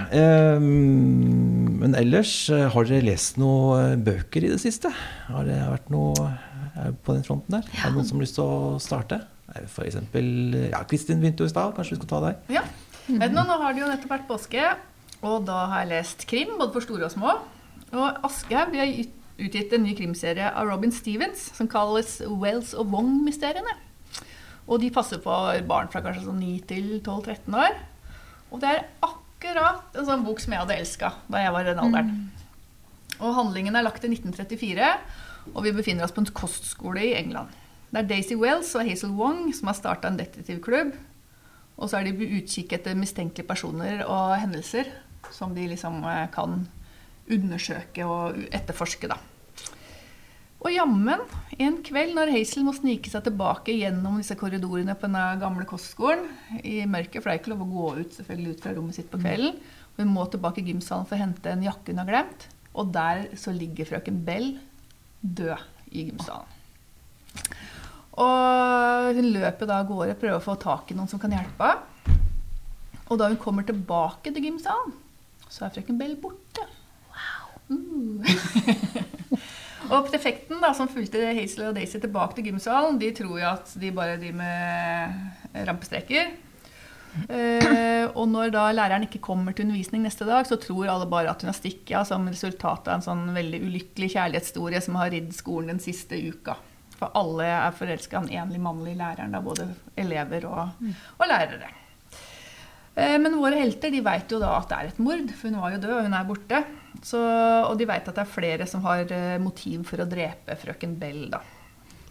Men 0.62 1.98
ellers, 1.98 2.32
har 2.48 2.88
dere 2.88 3.04
lest 3.10 3.36
noen 3.42 4.00
bøker 4.06 4.46
i 4.46 4.54
det 4.54 4.60
siste? 4.62 4.94
Har 5.28 5.44
det 5.50 5.58
vært 5.74 5.90
noe 5.92 6.30
på 7.04 7.18
den 7.18 7.26
fronten 7.26 7.58
der? 7.58 7.68
Er 7.82 7.90
det 7.90 7.96
noen 7.98 8.08
som 8.08 8.18
har 8.22 8.24
lyst 8.28 8.38
til 8.38 8.46
å 8.46 8.78
starte? 8.82 9.20
Eh, 9.54 9.66
For 9.68 9.84
eksempel 9.88 10.70
Ja, 10.70 10.82
Kristin 10.88 11.20
begynte 11.22 11.44
jo 11.44 11.50
i 11.50 11.52
stad. 11.52 11.74
Kanskje 11.76 11.96
vi 11.96 12.00
skal 12.02 12.10
ta 12.14 12.20
deg? 12.28 12.36
Ja. 12.58 12.62
Vet 13.08 13.32
du, 13.32 13.36
nå, 13.36 13.44
har 13.58 13.72
det 13.74 13.82
jo 13.82 13.88
nettopp 13.90 14.12
vært 14.14 14.28
påske, 14.28 14.66
og 15.26 15.44
da 15.48 15.64
har 15.72 15.82
jeg 15.82 15.90
lest 15.90 16.26
krim, 16.30 16.52
både 16.58 16.72
for 16.76 16.84
store 16.86 17.08
og 17.08 17.12
små. 17.14 17.32
Og 17.92 18.20
Aschehoug 18.24 18.76
har 18.78 18.86
ut- 18.86 19.18
utgitt 19.42 19.72
en 19.74 19.82
ny 19.82 19.94
krimserie 19.98 20.46
av 20.54 20.68
Robin 20.70 20.92
Stevens 20.94 21.48
som 21.56 21.66
kalles 21.68 22.20
Wells 22.26 22.72
og 22.78 22.92
Wong-mysteriene. 22.94 23.74
Og 24.68 24.78
de 24.80 24.90
passer 24.94 25.18
på 25.18 25.34
barn 25.66 25.88
fra 25.90 26.00
kanskje 26.04 26.22
sånn 26.28 26.38
9 26.38 26.60
til 26.70 27.00
12-13 27.02 27.56
år. 27.58 27.74
Og 28.52 28.60
det 28.62 28.68
er 28.70 28.84
akkurat 29.02 29.96
en 29.98 30.06
sånn 30.06 30.22
bok 30.24 30.38
som 30.40 30.52
jeg 30.54 30.62
hadde 30.62 30.76
elska 30.78 31.10
da 31.28 31.42
jeg 31.42 31.52
var 31.52 31.66
i 31.66 31.70
den 31.72 31.82
alderen. 31.82 32.30
Og 33.18 33.34
handlingen 33.34 33.74
er 33.76 33.82
lagt 33.82 34.00
til 34.02 34.10
1934, 34.14 34.92
og 35.54 35.62
vi 35.66 35.72
befinner 35.74 36.04
oss 36.06 36.14
på 36.14 36.22
en 36.22 36.30
kostskole 36.32 37.02
i 37.02 37.14
England. 37.18 37.50
Det 37.92 38.00
er 38.00 38.06
Daisy 38.08 38.36
Wells 38.40 38.70
og 38.72 38.86
Hazel 38.88 39.10
Wong 39.18 39.50
som 39.52 39.68
har 39.68 39.76
starta 39.76 40.08
en 40.08 40.16
detektivklubb. 40.16 40.94
Og 41.76 41.90
så 41.90 41.98
er 41.98 42.06
de 42.06 42.14
på 42.16 42.28
utkikk 42.38 42.72
etter 42.78 42.96
mistenkelige 42.96 43.48
personer 43.48 44.00
og 44.06 44.32
hendelser 44.40 44.88
som 45.32 45.52
de 45.52 45.66
liksom 45.68 45.98
eh, 46.08 46.24
kan 46.32 46.62
undersøke 47.32 48.06
og 48.08 48.38
etterforske, 48.48 49.10
da. 49.12 49.18
Og 50.62 50.70
jammen, 50.70 51.20
en 51.58 51.76
kveld 51.84 52.14
når 52.16 52.32
Hazel 52.32 52.64
må 52.64 52.72
snike 52.76 53.10
seg 53.10 53.26
tilbake 53.26 53.74
gjennom 53.74 54.20
disse 54.20 54.36
korridorene 54.38 54.94
på 54.96 55.10
den 55.10 55.42
gamle 55.42 55.66
kostskolen 55.68 56.28
i 56.62 56.84
mørket, 56.86 57.18
for 57.18 57.28
det 57.28 57.34
er 57.34 57.42
ikke 57.42 57.52
lov 57.52 57.64
å 57.66 57.70
gå 57.72 57.88
ut 57.98 58.16
selvfølgelig 58.18 58.54
ut 58.54 58.64
fra 58.64 58.74
rommet 58.76 58.98
sitt 58.98 59.10
på 59.12 59.20
kvelden, 59.20 59.58
og 59.92 60.00
hun 60.00 60.14
må 60.14 60.24
tilbake 60.30 60.62
i 60.62 60.68
gymsalen 60.70 61.08
for 61.10 61.18
å 61.18 61.24
hente 61.24 61.52
en 61.52 61.66
jakke 61.66 61.92
hun 61.92 62.02
har 62.04 62.08
glemt, 62.12 62.48
og 62.72 62.94
der 62.94 63.26
så 63.36 63.52
ligger 63.52 63.90
frøken 63.90 64.22
Bell 64.24 64.52
død 65.20 65.66
i 65.90 66.06
gymsalen. 66.12 66.58
Og 68.20 69.16
hun 69.16 69.30
løper 69.32 69.68
da 69.68 69.80
av 69.80 69.88
gårde 69.88 70.14
og 70.14 70.20
prøver 70.20 70.38
å 70.38 70.44
få 70.44 70.58
tak 70.60 70.92
i 70.92 70.96
noen 70.98 71.08
som 71.08 71.20
kan 71.22 71.32
hjelpe 71.32 71.70
henne. 71.70 71.88
Og 73.10 73.18
da 73.20 73.28
hun 73.28 73.40
kommer 73.40 73.64
tilbake 73.68 74.30
til 74.32 74.46
gymsalen, 74.46 74.94
så 75.50 75.66
er 75.66 75.74
frøken 75.74 75.98
Bell 76.00 76.14
borte. 76.20 76.64
Uh. 77.68 78.24
og 79.92 80.06
prefekten 80.08 80.62
da, 80.62 80.70
som 80.76 80.88
fulgte 80.88 81.20
Hazel 81.36 81.66
og 81.68 81.76
Daisy 81.76 82.00
tilbake 82.00 82.38
til 82.38 82.48
gymsalen, 82.48 82.96
de 83.00 83.10
tror 83.16 83.36
jo 83.36 83.50
at 83.50 83.74
de 83.76 83.92
bare 83.92 84.16
driver 84.22 84.38
med 84.40 85.68
rampestreker. 85.68 86.32
Eh, 87.28 88.06
og 88.16 88.24
når 88.32 88.52
da 88.54 88.64
læreren 88.72 89.04
ikke 89.04 89.20
kommer 89.20 89.52
til 89.52 89.66
undervisning 89.66 90.06
neste 90.06 90.24
dag, 90.24 90.46
så 90.48 90.56
tror 90.60 90.88
alle 90.88 91.08
bare 91.10 91.32
at 91.34 91.44
hun 91.44 91.52
har 91.52 91.58
stukket 91.58 91.98
av 91.98 92.08
som 92.08 92.28
resultat 92.28 92.88
av 92.88 92.96
en 92.96 93.04
sånn 93.04 93.26
veldig 93.36 93.60
ulykkelig 93.66 94.14
kjærlighetshistorie 94.14 94.80
som 94.84 94.96
har 95.00 95.12
ridd 95.12 95.34
skolen 95.36 95.74
den 95.74 95.84
siste 95.84 96.16
uka. 96.16 96.56
For 97.02 97.10
alle 97.18 97.46
er 97.50 97.74
forelska 97.74 98.20
i 98.22 98.26
den 98.28 98.42
enlig 98.44 98.60
mannlige 98.62 98.98
læreren, 99.00 99.32
da, 99.34 99.40
både 99.42 99.66
elever 99.98 100.46
og, 100.46 100.82
og 101.18 101.24
lærere. 101.26 101.70
Eh, 102.94 103.16
Men 103.18 103.38
våre 103.40 103.58
helter 103.58 103.90
de 103.90 104.02
vet 104.04 104.30
jo 104.30 104.38
da 104.42 104.52
at 104.60 104.68
det 104.70 104.78
er 104.78 104.90
et 104.92 105.00
mord, 105.02 105.30
for 105.34 105.48
hun 105.50 105.60
var 105.64 105.74
jo 105.74 105.80
død, 105.82 105.94
og 105.98 106.06
hun 106.06 106.14
er 106.18 106.28
borte. 106.28 106.62
Så, 107.02 107.18
og 107.66 107.74
de 107.80 107.88
vet 107.88 108.06
at 108.06 108.14
det 108.14 108.22
er 108.22 108.30
flere 108.36 108.66
som 108.70 108.84
har 108.86 109.02
eh, 109.10 109.38
motiv 109.42 109.82
for 109.88 110.04
å 110.04 110.06
drepe 110.06 110.54
frøken 110.60 110.94
Bell. 111.00 111.24
da. 111.32 111.40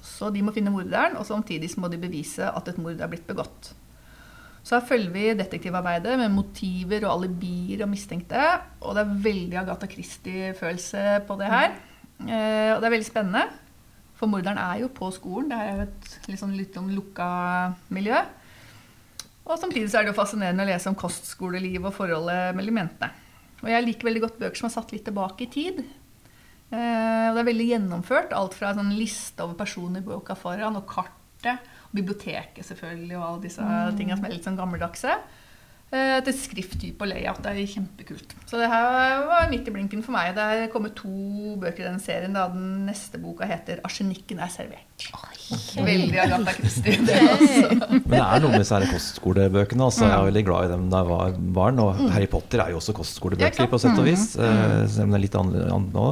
Så 0.01 0.31
de 0.33 0.41
må 0.43 0.51
finne 0.55 0.74
morderen, 0.74 1.15
og 1.21 1.27
samtidig 1.29 1.69
må 1.79 1.88
de 1.93 2.00
bevise 2.01 2.50
at 2.50 2.67
et 2.71 2.79
mord 2.81 2.98
er 3.00 3.12
blitt 3.12 3.27
begått. 3.29 3.71
Så 4.65 4.75
her 4.77 4.86
følger 4.86 5.13
vi 5.13 5.27
detektivarbeidet 5.39 6.17
med 6.19 6.33
motiver 6.36 7.05
og 7.07 7.15
alibier 7.15 7.81
og 7.86 7.89
mistenkte. 7.93 8.41
Og 8.81 8.93
det 8.98 9.05
er 9.05 9.15
veldig 9.24 9.57
Agatha 9.63 9.88
Christie-følelse 9.89 11.05
på 11.29 11.38
det 11.39 11.50
her. 11.50 11.71
Eh, 12.21 12.69
og 12.75 12.81
det 12.81 12.89
er 12.89 12.93
veldig 12.98 13.07
spennende. 13.07 13.45
For 14.22 14.30
morderen 14.30 14.60
er 14.62 14.84
jo 14.84 14.92
på 14.94 15.10
skolen. 15.16 15.50
Det 15.50 15.58
er 15.58 15.72
jo 15.74 15.88
et 15.88 16.38
sånn, 16.38 16.54
litt 16.54 16.78
sånn 16.78 16.94
lukka 16.94 17.30
miljø. 17.90 18.20
Og 19.48 19.58
samtidig 19.58 19.90
så 19.90 19.98
er 19.98 20.06
det 20.06 20.13
jo 20.13 20.20
fascinerende 20.20 20.62
å 20.62 20.70
lese 20.70 20.92
om 20.92 20.98
kostskoleliv 21.00 21.88
og 21.90 21.96
forholdet 21.96 22.54
mellom 22.54 22.78
jentene. 22.84 23.10
Og 23.62 23.70
jeg 23.70 23.86
liker 23.86 24.08
veldig 24.10 24.22
godt 24.24 24.38
bøker 24.42 24.62
som 24.62 24.70
er 24.70 24.75
satt 24.75 24.94
litt 24.94 25.04
tilbake 25.10 25.46
i 25.48 25.50
tid. 25.54 25.82
Eh, 26.72 27.25
og 27.28 27.36
det 27.36 27.42
er 27.42 27.50
veldig 27.50 27.68
gjennomført. 27.74 28.36
Alt 28.38 28.56
fra 28.58 28.72
en 28.72 28.84
sånn 28.84 28.94
liste 28.96 29.42
over 29.44 29.58
personer 29.60 30.01
i 30.01 30.06
boka 30.06 30.38
foran, 30.38 30.78
og 30.78 30.86
kartet, 30.90 31.66
og 31.90 31.98
biblioteket 31.98 32.66
selvfølgelig, 32.70 33.18
og 33.18 33.25
alle 33.28 33.46
disse 33.48 33.72
tingene 33.98 34.20
som 34.20 34.30
er 34.30 34.36
litt 34.36 34.48
sånn 34.48 34.60
gammeldagse. 34.62 35.18
Eh, 35.91 36.21
til 36.24 36.33
skrifttype 36.39 37.03
og 37.03 37.10
layout. 37.12 37.41
Det 37.43 37.51
er 37.51 37.67
kjempekult. 37.67 38.31
Så 38.48 38.55
det 38.62 38.69
her 38.71 39.25
var 39.27 39.50
midt 39.51 39.67
i 39.67 39.74
blinken 39.75 40.00
for 40.05 40.15
meg. 40.15 40.29
Det 40.38 40.43
er 40.43 40.69
kommet 40.71 40.93
to 40.95 41.57
bøker 41.60 41.83
i 41.83 41.89
den 41.89 42.00
serien. 42.00 42.31
Da 42.38 42.45
den 42.48 42.86
neste 42.88 43.19
boka 43.19 43.43
heter 43.50 43.81
'Arsenikken 43.83 44.39
er 44.39 44.48
servert'. 44.48 44.88
Veldig 45.75 46.15
Agatha 46.21 46.53
Christie. 46.55 46.95
Det 47.07 47.17
også. 47.19 47.89
Men 47.91 48.03
det 48.07 48.19
er 48.21 48.39
noe 48.39 48.51
med 48.53 48.62
disse 48.62 48.79
kostskolebøkene. 48.93 49.83
Altså. 49.83 50.05
Jeg 50.07 50.15
er 50.15 50.27
veldig 50.29 50.43
glad 50.48 50.65
i 50.69 50.71
dem 50.71 50.86
da 50.93 51.01
jeg 51.01 51.10
var 51.10 51.33
barn. 51.60 51.79
Og 51.83 52.00
Harry 52.13 52.27
Potter 52.31 52.62
er 52.63 52.69
jo 52.71 52.77
også 52.79 52.93
kostskolebøker, 52.95 53.67
på 53.67 53.79
sett 53.81 54.00
og 54.00 54.05
vis. 54.07 54.38
eh, 54.39 54.88
Selv 54.88 55.10
om 55.10 55.12
det 55.12 55.19
er 55.19 55.25
litt 55.25 55.36
annet 55.36 55.91
nå. 55.91 56.05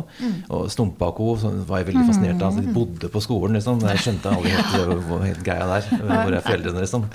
Og 0.50 0.68
Stumpa 0.74 1.08
og 1.14 1.16
co. 1.16 1.30
var 1.70 1.80
jeg 1.84 1.88
veldig 1.94 2.06
fascinert 2.10 2.42
av. 2.42 2.50
Altså, 2.52 2.66
de 2.68 2.74
bodde 2.76 3.08
på 3.14 3.22
skolen, 3.24 3.56
liksom. 3.56 3.80
Jeg 3.88 4.04
skjønte 4.04 4.36
aldri 4.36 4.52
helt, 4.58 5.24
helt 5.30 5.44
greia 5.48 5.66
der. 5.72 5.88
Hvor 6.04 6.36
er 6.36 6.42
foreldrene, 6.50 6.84
liksom. 6.84 7.08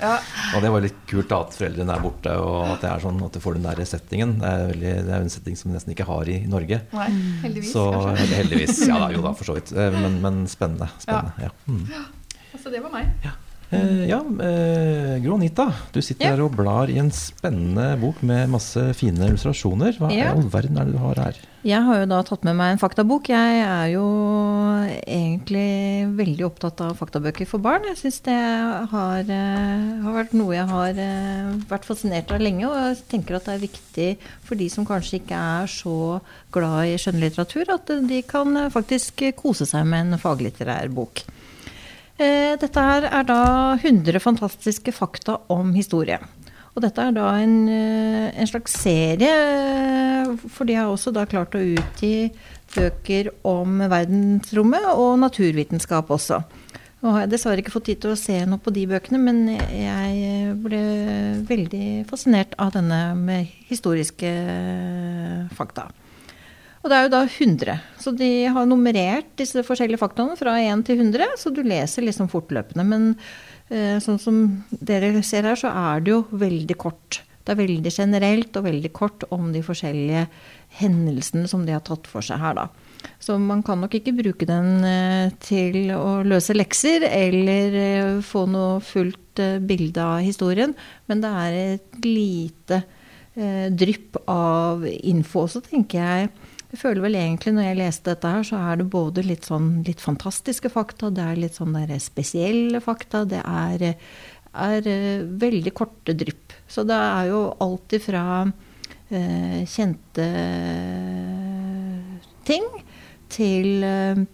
Og 0.55 0.61
det 0.65 0.71
var 0.71 0.81
litt 0.81 0.99
kult 1.07 1.29
da, 1.29 1.41
at 1.45 1.53
foreldrene 1.53 1.93
er 1.93 2.01
borte, 2.07 2.33
og 2.55 2.73
at 2.75 2.83
det 2.85 2.89
er 2.91 3.03
sånn 3.03 3.21
at 3.25 3.35
du 3.35 3.39
får 3.43 3.57
den 3.59 3.67
der 3.67 3.81
settingen. 3.89 4.35
Det 4.41 4.49
er, 4.51 4.65
veldig, 4.71 4.93
det 5.07 5.15
er 5.17 5.25
en 5.25 5.33
setting 5.33 5.57
som 5.59 5.71
vi 5.71 5.77
nesten 5.77 5.93
ikke 5.95 6.07
har 6.09 6.31
i 6.31 6.37
Norge. 6.49 6.81
Nei, 6.95 7.07
heldigvis, 7.45 7.71
Så 7.75 7.85
heldigvis. 8.35 8.83
Ja 8.89 8.99
da, 9.05 9.09
jo 9.15 9.23
da, 9.25 9.33
for 9.37 9.47
så 9.51 9.57
vidt. 9.57 9.73
Eh, 9.75 9.91
Men, 10.01 10.19
men 10.23 10.43
spennende. 10.51 10.89
spennende 10.99 11.33
ja. 11.47 11.51
Mm. 11.67 11.87
Så 12.61 12.71
det 12.73 12.81
var 12.81 12.93
meg. 12.95 13.11
Ja. 13.25 13.35
Eh, 13.75 14.05
ja, 14.09 14.19
eh, 14.47 15.19
Gronita, 15.23 15.67
du 15.91 16.01
sitter 16.01 16.25
Ja. 16.25 16.35
her 16.35 16.43
og 16.45 16.55
blar 16.55 16.89
i 16.89 16.97
en 17.01 17.11
spennende 17.11 17.99
bok 17.99 18.21
med 18.23 18.49
masse 18.49 18.81
fine 18.95 19.27
illustrasjoner. 19.29 19.97
Hva 19.99 20.11
i 20.11 20.17
Ja. 20.21 20.31
all 20.31 20.43
verden 20.43 20.77
er 20.77 20.85
det 20.85 20.93
du 20.93 20.99
har 20.99 21.15
her? 21.15 21.35
Jeg 21.65 21.81
har 21.81 21.97
jo 21.99 22.05
da 22.05 22.21
tatt 22.21 22.43
med 22.45 22.55
meg 22.55 22.71
en 22.73 22.77
faktabok. 22.77 23.27
Jeg 23.27 23.61
er 23.65 23.87
jo 23.93 24.05
egentlig 25.07 26.05
veldig 26.15 26.45
opptatt 26.45 26.81
av 26.85 26.95
faktabøker 26.99 27.47
for 27.49 27.57
barn. 27.63 27.87
Jeg 27.89 27.97
syns 27.97 28.19
det 28.25 28.37
har, 28.91 29.19
eh, 29.19 30.03
har 30.03 30.13
vært 30.13 30.33
noe 30.33 30.53
jeg 30.53 30.67
har 30.67 30.89
eh, 30.89 31.53
vært 31.69 31.85
fascinert 31.87 32.31
av 32.31 32.39
lenge. 32.39 32.65
Og 32.69 32.75
jeg 32.75 32.97
tenker 33.09 33.35
at 33.39 33.45
det 33.45 33.55
er 33.55 33.67
viktig 33.67 34.17
for 34.43 34.55
de 34.55 34.69
som 34.69 34.85
kanskje 34.85 35.19
ikke 35.21 35.31
er 35.63 35.65
så 35.71 36.21
glad 36.51 36.85
i 36.85 36.97
skjønnlitteratur, 37.01 37.73
at 37.73 37.87
de 38.07 38.21
kan 38.21 38.55
eh, 38.57 38.69
faktisk 38.69 39.23
kose 39.35 39.65
seg 39.65 39.85
med 39.85 40.05
en 40.13 40.19
faglitterær 40.21 40.93
bok. 40.93 41.23
Eh, 42.15 42.55
Dette 42.61 42.79
her 42.79 43.09
er 43.09 43.25
da 43.27 43.39
100 43.75 44.21
fantastiske 44.23 44.93
fakta 44.95 45.41
om 45.51 45.73
historie. 45.75 46.19
Og 46.75 46.83
dette 46.83 47.03
er 47.03 47.11
da 47.15 47.29
en, 47.39 47.67
eh, 47.69 48.31
en 48.35 48.47
slags 48.47 48.71
serie, 48.71 49.31
eh, 49.31 50.35
for 50.47 50.65
de 50.65 50.75
har 50.75 50.87
også 50.87 51.13
da 51.13 51.25
klart 51.25 51.55
å 51.55 51.75
utgi 51.75 52.31
bøker 52.75 53.31
om 53.43 53.79
verdensrommet 53.79 54.85
og 54.95 55.19
naturvitenskap 55.19 56.07
også. 56.07 56.43
Nå 57.03 57.11
har 57.11 57.21
jeg 57.21 57.29
dessverre 57.31 57.61
ikke 57.61 57.71
fått 57.71 57.85
tid 57.85 58.01
til 58.01 58.11
å 58.11 58.17
se 58.17 58.45
noe 58.45 58.59
på 58.59 58.73
de 58.73 58.85
bøkene, 58.87 59.19
men 59.19 59.47
jeg 59.47 60.55
ble 60.57 61.45
veldig 61.45 62.07
fascinert 62.07 62.55
av 62.57 62.71
denne 62.73 63.15
med 63.15 63.47
historiske 63.69 65.49
fakta. 65.53 65.91
Og 66.85 66.91
det 66.91 66.97
er 66.97 67.07
jo 67.07 67.13
da 67.15 67.23
100. 67.25 67.77
Så 67.97 68.13
de 68.13 68.31
har 68.53 68.67
nummerert 68.69 69.31
disse 69.41 69.63
forskjellige 69.65 69.97
faktaene 70.03 70.37
fra 70.37 70.53
1 70.61 70.85
til 70.85 71.01
100, 71.01 71.33
så 71.41 71.49
du 71.49 71.63
leser 71.65 72.05
liksom 72.05 72.29
fortløpende. 72.29 72.85
Men 72.85 73.07
eh, 73.73 73.97
sånn 74.03 74.21
som 74.21 74.43
dere 74.69 75.09
ser 75.25 75.49
her, 75.49 75.57
så 75.57 75.73
er 75.73 76.05
det 76.05 76.13
jo 76.13 76.19
veldig 76.29 76.77
kort. 76.77 77.23
Det 77.45 77.53
er 77.53 77.61
veldig 77.63 77.91
generelt 77.93 78.57
og 78.57 78.65
veldig 78.65 78.91
kort 78.93 79.25
om 79.33 79.51
de 79.53 79.61
forskjellige 79.65 80.27
hendelsene 80.79 81.49
som 81.49 81.65
de 81.65 81.73
har 81.73 81.83
tatt 81.85 82.05
for 82.09 82.25
seg 82.25 82.41
her, 82.41 82.57
da. 82.57 82.69
Så 83.21 83.37
man 83.41 83.61
kan 83.65 83.81
nok 83.81 83.93
ikke 83.97 84.15
bruke 84.17 84.47
den 84.49 84.85
eh, 84.85 85.33
til 85.45 85.91
å 85.93 86.21
løse 86.25 86.55
lekser 86.55 87.05
eller 87.09 87.77
eh, 87.81 88.11
få 88.25 88.45
noe 88.49 88.79
fullt 88.85 89.41
eh, 89.41 89.57
bilde 89.61 90.01
av 90.01 90.25
historien, 90.25 90.73
men 91.09 91.21
det 91.21 91.33
er 91.45 91.59
et 91.63 92.05
lite 92.05 92.83
drypp 93.35 94.15
av 94.31 94.85
info. 94.87 95.41
Så 95.51 95.59
tenker 95.59 95.99
jeg 95.99 96.29
jeg 96.75 96.81
føler 96.81 97.05
vel 97.05 97.15
egentlig 97.15 97.53
når 97.55 97.69
jeg 97.69 97.79
leste 97.79 98.11
dette 98.11 98.31
her, 98.33 98.41
så 98.43 98.59
er 98.59 98.79
det 98.81 98.89
både 98.91 99.23
litt 99.23 99.47
sånn 99.47 99.69
litt 99.87 100.01
fantastiske 100.03 100.67
fakta, 100.73 101.07
det 101.07 101.23
er 101.23 101.39
litt 101.39 101.55
sånn 101.55 101.77
der 101.77 101.93
spesielle 102.03 102.81
fakta, 102.83 103.23
det 103.31 103.39
er, 103.39 103.85
er 104.59 104.89
eh, 104.91 105.23
veldig 105.23 105.71
korte 105.77 106.15
drypp. 106.19 106.57
Så 106.67 106.83
det 106.83 106.97
er 106.99 107.29
jo 107.31 107.45
alt 107.63 107.95
ifra 107.95 108.25
eh, 108.43 109.63
kjente 109.71 110.27
ting 112.45 112.67
til, 113.31 113.87
eh, 113.87 114.25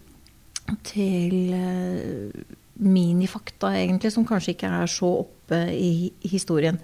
til 0.90 1.38
eh, 1.54 2.42
minifakta, 2.82 3.76
egentlig, 3.78 4.16
som 4.18 4.26
kanskje 4.26 4.56
ikke 4.56 4.74
er 4.82 4.90
så 4.90 5.14
oppe 5.22 5.62
i, 5.78 6.10
i 6.10 6.34
historien. 6.34 6.82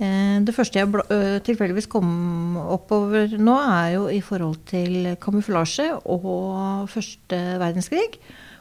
Eh, 0.00 0.40
Det 0.40 0.54
første 0.56 0.80
jeg 0.80 0.88
bla- 0.88 1.06
tilfeldigvis 1.44 1.88
kom 1.92 2.56
oppover 2.56 3.36
nå, 3.38 3.56
er 3.60 3.94
jo 3.98 4.06
i 4.08 4.20
forhold 4.24 4.64
til 4.66 5.16
kamuflasje 5.20 5.90
og 6.08 6.88
første 6.88 7.36
verdenskrig 7.60 8.16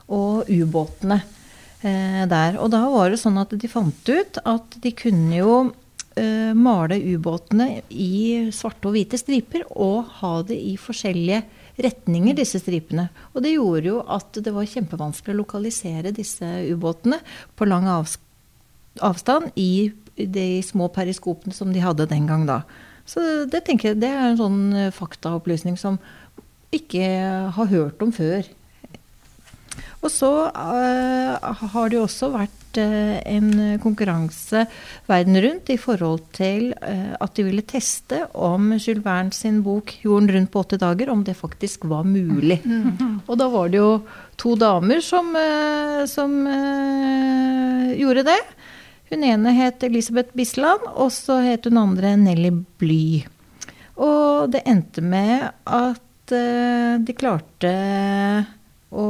og 0.10 0.50
ubåtene 0.50 1.22
eh, 1.84 2.26
der. 2.28 2.58
Og 2.60 2.70
da 2.74 2.84
var 2.92 3.10
det 3.10 3.22
sånn 3.22 3.40
at 3.40 3.56
de 3.56 3.68
fant 3.72 4.10
ut 4.10 4.42
at 4.44 4.76
de 4.84 4.92
kunne 4.92 5.38
jo 5.38 5.54
eh, 6.20 6.52
male 6.54 7.00
ubåtene 7.16 7.84
i 7.90 8.50
svarte 8.52 8.90
og 8.90 8.98
hvite 8.98 9.18
striper 9.22 9.64
og 9.72 10.10
ha 10.20 10.42
det 10.44 10.60
i 10.60 10.76
forskjellige 10.76 11.44
retninger, 11.80 12.36
disse 12.36 12.60
stripene. 12.60 13.08
Og 13.32 13.44
det 13.46 13.54
gjorde 13.56 13.88
jo 13.88 14.02
at 14.04 14.36
det 14.44 14.52
var 14.52 14.68
kjempevanskelig 14.68 15.32
å 15.38 15.40
lokalisere 15.46 16.12
disse 16.12 16.44
ubåtene 16.74 17.22
på 17.56 17.70
lang 17.70 17.88
avstand 19.00 19.54
i 19.56 19.94
de 20.28 20.48
små 20.66 20.90
periskopene 20.92 21.56
som 21.56 21.74
de 21.74 21.84
hadde 21.84 22.10
den 22.10 22.28
gang 22.30 22.48
da. 22.50 22.64
Så 23.10 23.46
det 23.50 23.64
tenker 23.66 23.94
jeg 23.94 24.02
det 24.04 24.12
er 24.14 24.30
en 24.30 24.40
sånn 24.40 24.62
eh, 24.78 24.94
faktaopplysning 24.94 25.80
som 25.80 25.98
ikke 26.76 27.06
har 27.56 27.70
hørt 27.72 28.02
om 28.06 28.12
før. 28.14 28.46
Og 30.00 30.12
så 30.14 30.32
uh, 30.48 31.56
har 31.74 31.90
det 31.90 31.98
jo 31.98 32.06
også 32.06 32.30
vært 32.32 32.78
uh, 32.80 33.18
en 33.28 33.80
konkurranse 33.84 34.64
verden 35.10 35.40
rundt 35.44 35.72
i 35.74 35.80
forhold 35.82 36.24
til 36.36 36.70
uh, 36.80 37.18
at 37.20 37.34
de 37.36 37.44
ville 37.50 37.66
teste 37.68 38.22
om 38.32 38.72
Jules 38.78 39.04
Verne 39.04 39.36
sin 39.36 39.60
bok 39.66 39.92
'Jorden 40.00 40.32
rundt 40.36 40.52
på 40.54 40.64
80 40.64 40.84
dager', 40.86 41.12
om 41.12 41.24
det 41.28 41.36
faktisk 41.36 41.90
var 41.92 42.08
mulig. 42.08 42.62
Og 43.30 43.36
da 43.40 43.50
var 43.52 43.68
det 43.68 43.82
jo 43.82 43.92
to 44.40 44.56
damer 44.56 45.04
som, 45.04 45.36
som 46.08 46.32
gjorde 48.00 48.24
det. 48.24 48.40
Hun 49.10 49.26
ene 49.26 49.54
het 49.58 49.84
Elisabeth 49.86 50.36
Bisland, 50.38 50.86
og 50.94 51.10
så 51.14 51.40
het 51.42 51.66
hun 51.66 51.82
andre 51.82 52.14
Nelly 52.20 52.52
Bly. 52.82 53.26
Og 54.00 54.52
det 54.54 54.62
endte 54.70 55.02
med 55.02 55.50
at 55.66 56.34
eh, 56.36 57.00
de 57.02 57.16
klarte 57.18 57.72
å 58.94 59.08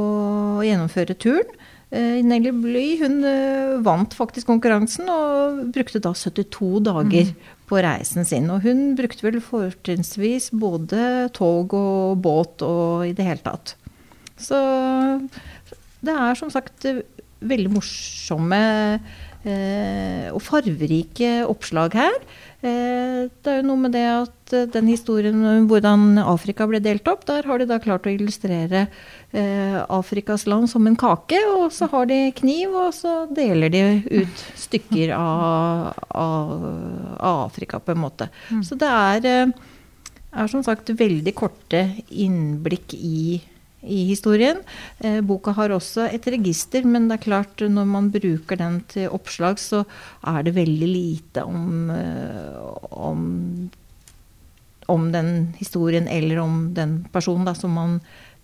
gjennomføre 0.64 1.16
turen. 1.20 1.52
Eh, 1.90 2.22
Nelly 2.24 2.52
Bly 2.54 2.86
hun 3.02 3.20
eh, 3.28 3.76
vant 3.84 4.16
faktisk 4.16 4.48
konkurransen 4.48 5.08
og 5.12 5.62
brukte 5.74 6.00
da 6.02 6.14
72 6.16 6.80
dager 6.88 7.32
på 7.68 7.84
reisen 7.84 8.24
sin. 8.24 8.48
Og 8.54 8.64
hun 8.64 8.94
brukte 8.98 9.28
vel 9.28 9.40
fortrinnsvis 9.44 10.48
både 10.56 11.28
tog 11.36 11.76
og 11.76 12.20
båt 12.24 12.64
og 12.64 13.08
i 13.10 13.14
det 13.16 13.28
hele 13.28 13.44
tatt. 13.44 13.76
Så 14.40 14.58
det 16.00 16.14
er 16.16 16.38
som 16.40 16.48
sagt 16.48 16.88
veldig 17.40 17.72
morsomme 17.72 18.60
og 19.40 20.40
farverike 20.44 21.40
oppslag 21.48 21.94
her. 21.96 22.16
Eh, 22.60 23.24
det 23.40 23.48
er 23.48 23.62
jo 23.62 23.68
noe 23.70 23.80
med 23.80 23.94
det 23.96 24.04
at 24.04 24.52
eh, 24.52 24.66
den 24.68 24.90
historien 24.90 25.38
om 25.48 25.68
hvordan 25.70 26.18
Afrika 26.20 26.66
ble 26.68 26.76
delt 26.84 27.06
opp, 27.08 27.22
der 27.28 27.46
har 27.48 27.60
de 27.60 27.66
da 27.70 27.78
klart 27.80 28.04
å 28.04 28.12
illustrere 28.12 28.82
eh, 29.32 29.78
Afrikas 29.88 30.44
land 30.44 30.68
som 30.68 30.84
en 30.84 30.98
kake, 31.00 31.38
og 31.54 31.70
så 31.72 31.88
har 31.88 32.10
de 32.10 32.18
kniv, 32.36 32.74
og 32.76 32.92
så 32.92 33.14
deler 33.32 33.72
de 33.72 33.84
ut 34.10 34.44
stykker 34.60 35.14
av, 35.16 36.02
av, 36.12 36.52
av 37.16 37.46
Afrika, 37.46 37.80
på 37.80 37.96
en 37.96 38.02
måte. 38.04 38.28
Så 38.66 38.76
det 38.76 38.92
er, 38.92 39.30
eh, 39.30 40.20
er 40.44 40.52
som 40.52 40.64
sagt 40.66 40.92
veldig 41.00 41.34
korte 41.38 41.86
innblikk 42.12 42.92
i 42.98 43.40
i 43.82 44.04
historien. 44.04 44.60
Eh, 44.98 45.20
boka 45.20 45.54
har 45.56 45.72
også 45.72 46.06
et 46.12 46.26
register, 46.32 46.84
men 46.84 47.08
det 47.08 47.18
er 47.18 47.24
klart 47.24 47.62
når 47.64 47.86
man 47.88 48.10
bruker 48.12 48.60
den 48.60 48.80
til 48.90 49.08
oppslag, 49.14 49.60
så 49.60 49.84
er 50.26 50.42
det 50.44 50.56
veldig 50.56 50.88
lite 50.88 51.44
om, 51.48 51.90
eh, 51.94 52.58
om, 52.90 53.70
om 54.86 55.12
den 55.12 55.54
historien 55.58 56.08
eller 56.08 56.42
om 56.42 56.74
den 56.76 57.00
personen. 57.12 57.48
Da, 57.48 57.54
som 57.56 57.72
man, 57.76 58.00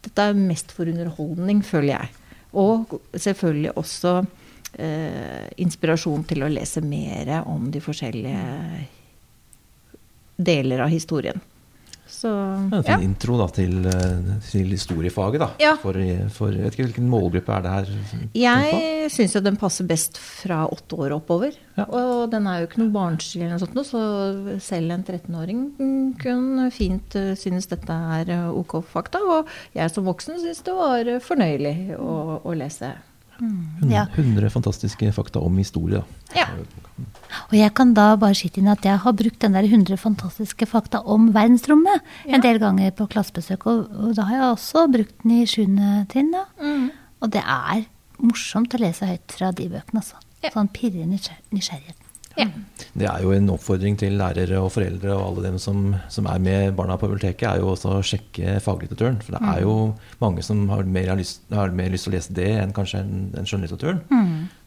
dette 0.07 0.31
er 0.31 0.39
mest 0.39 0.73
for 0.73 0.89
underholdning, 0.89 1.63
føler 1.65 1.97
jeg. 1.99 2.15
Og 2.57 2.97
selvfølgelig 3.13 3.75
også 3.77 4.15
eh, 4.81 5.49
inspirasjon 5.61 6.25
til 6.29 6.47
å 6.47 6.53
lese 6.53 6.81
mer 6.81 7.43
om 7.45 7.69
de 7.73 7.83
forskjellige 7.85 8.87
deler 10.37 10.81
av 10.85 10.93
historien. 10.93 11.41
Så, 12.17 12.31
er 12.33 12.79
en 12.79 12.87
fin 12.87 13.05
intro 13.05 13.37
da, 13.41 13.47
til, 13.53 13.75
eh, 13.91 14.29
til 14.49 14.73
historiefaget. 14.73 15.43
Da. 15.43 15.49
Ja. 15.61 15.75
For, 15.83 15.99
for, 16.33 16.55
jeg 16.55 16.65
vet 16.65 16.77
ikke 16.77 16.87
Hvilken 16.87 17.11
målgruppe 17.13 17.53
er 17.53 17.65
det 17.65 17.73
her? 17.75 17.91
Jeg 18.39 19.11
syns 19.13 19.37
jo 19.37 19.43
den 19.45 19.59
passer 19.61 19.89
best 19.89 20.21
fra 20.21 20.63
åtte 20.73 20.97
år 21.03 21.17
oppover. 21.19 21.57
Ja. 21.77 21.85
Og 21.87 22.31
den 22.33 22.49
er 22.49 22.63
jo 22.63 22.71
ikke 22.71 22.81
noe 22.85 22.95
barnslig 22.95 23.45
eller 23.45 23.59
noe 23.59 23.65
sånt, 23.67 23.83
så 23.91 24.61
selv 24.65 24.95
en 24.95 25.05
13-åring 25.05 25.67
kunne 26.23 26.71
fint 26.75 27.19
eh, 27.19 27.35
synes 27.39 27.69
dette 27.73 27.99
er 28.21 28.33
eh, 28.33 28.49
ok 28.63 28.79
fakta. 28.87 29.21
Og 29.21 29.53
jeg 29.77 29.93
som 29.93 30.09
voksen 30.09 30.41
syns 30.41 30.65
det 30.65 30.77
var 30.77 31.13
fornøyelig 31.27 31.77
å, 32.01 32.17
å 32.41 32.57
lese. 32.57 32.95
Hun- 33.41 33.91
Ja. 33.91 34.07
100 34.17 34.51
fantastiske 34.51 35.13
fakta 35.13 35.41
om 35.41 35.57
historie. 35.59 36.03
Ja. 36.35 36.47
Og 37.51 37.53
jeg 37.59 37.75
kan 37.75 37.93
da 37.95 38.17
bare 38.17 38.35
skyte 38.35 38.59
inn 38.59 38.69
at 38.69 38.83
jeg 38.85 38.99
har 38.99 39.13
brukt 39.13 39.39
den 39.41 39.53
der 39.53 39.63
100 39.69 39.97
fantastiske 39.99 40.67
fakta 40.67 41.03
om 41.05 41.33
verdensrommet 41.35 42.01
en 42.27 42.41
del 42.41 42.59
ganger 42.59 42.91
på 42.97 43.09
klassebesøk, 43.09 43.67
og, 43.67 43.91
og 43.93 44.15
da 44.17 44.23
har 44.23 44.37
jeg 44.37 44.57
også 44.57 44.87
brukt 44.93 45.23
den 45.23 45.31
i 45.43 45.45
7. 45.47 45.67
trinn. 46.09 46.33
da. 46.33 46.45
Og 47.21 47.31
det 47.31 47.43
er 47.45 47.85
morsomt 48.23 48.73
å 48.75 48.81
lese 48.81 49.07
høyt 49.07 49.33
fra 49.37 49.51
de 49.53 49.69
bøkene, 49.69 50.01
altså. 50.01 50.15
Ja. 50.43 50.51
Sånn 50.51 50.69
pirrer 50.73 51.07
nysgjerrigheten. 51.07 52.06
Ja. 52.37 52.47
Det 52.97 53.07
er 53.09 53.23
jo 53.25 53.33
en 53.33 53.49
oppfordring 53.53 53.97
til 54.01 54.17
lærere 54.21 54.61
og 54.61 54.71
foreldre 54.73 55.13
og 55.15 55.23
alle 55.27 55.47
dem 55.51 55.57
som, 55.61 55.95
som 56.13 56.29
er 56.31 56.41
med 56.43 56.77
barna 56.77 56.97
på 57.01 57.09
biblioteket, 57.11 57.45
er 57.49 57.63
jo 57.63 57.73
også 57.73 57.97
å 57.97 58.05
sjekke 58.05 58.59
faglitteraturen. 58.65 59.19
For 59.25 59.37
det 59.37 59.43
er 59.53 59.65
jo 59.65 59.75
mange 60.23 60.45
som 60.45 60.63
har 60.73 60.85
mer, 60.89 61.11
har 61.13 61.21
lyst, 61.21 61.45
har 61.53 61.75
mer 61.77 61.93
lyst 61.93 62.09
til 62.09 62.15
å 62.15 62.17
lese 62.17 62.37
det 62.37 62.51
enn 62.61 62.77
kanskje 62.77 63.03
en, 63.05 63.27
en 63.37 63.49
skjønnlitteraturen. 63.49 64.01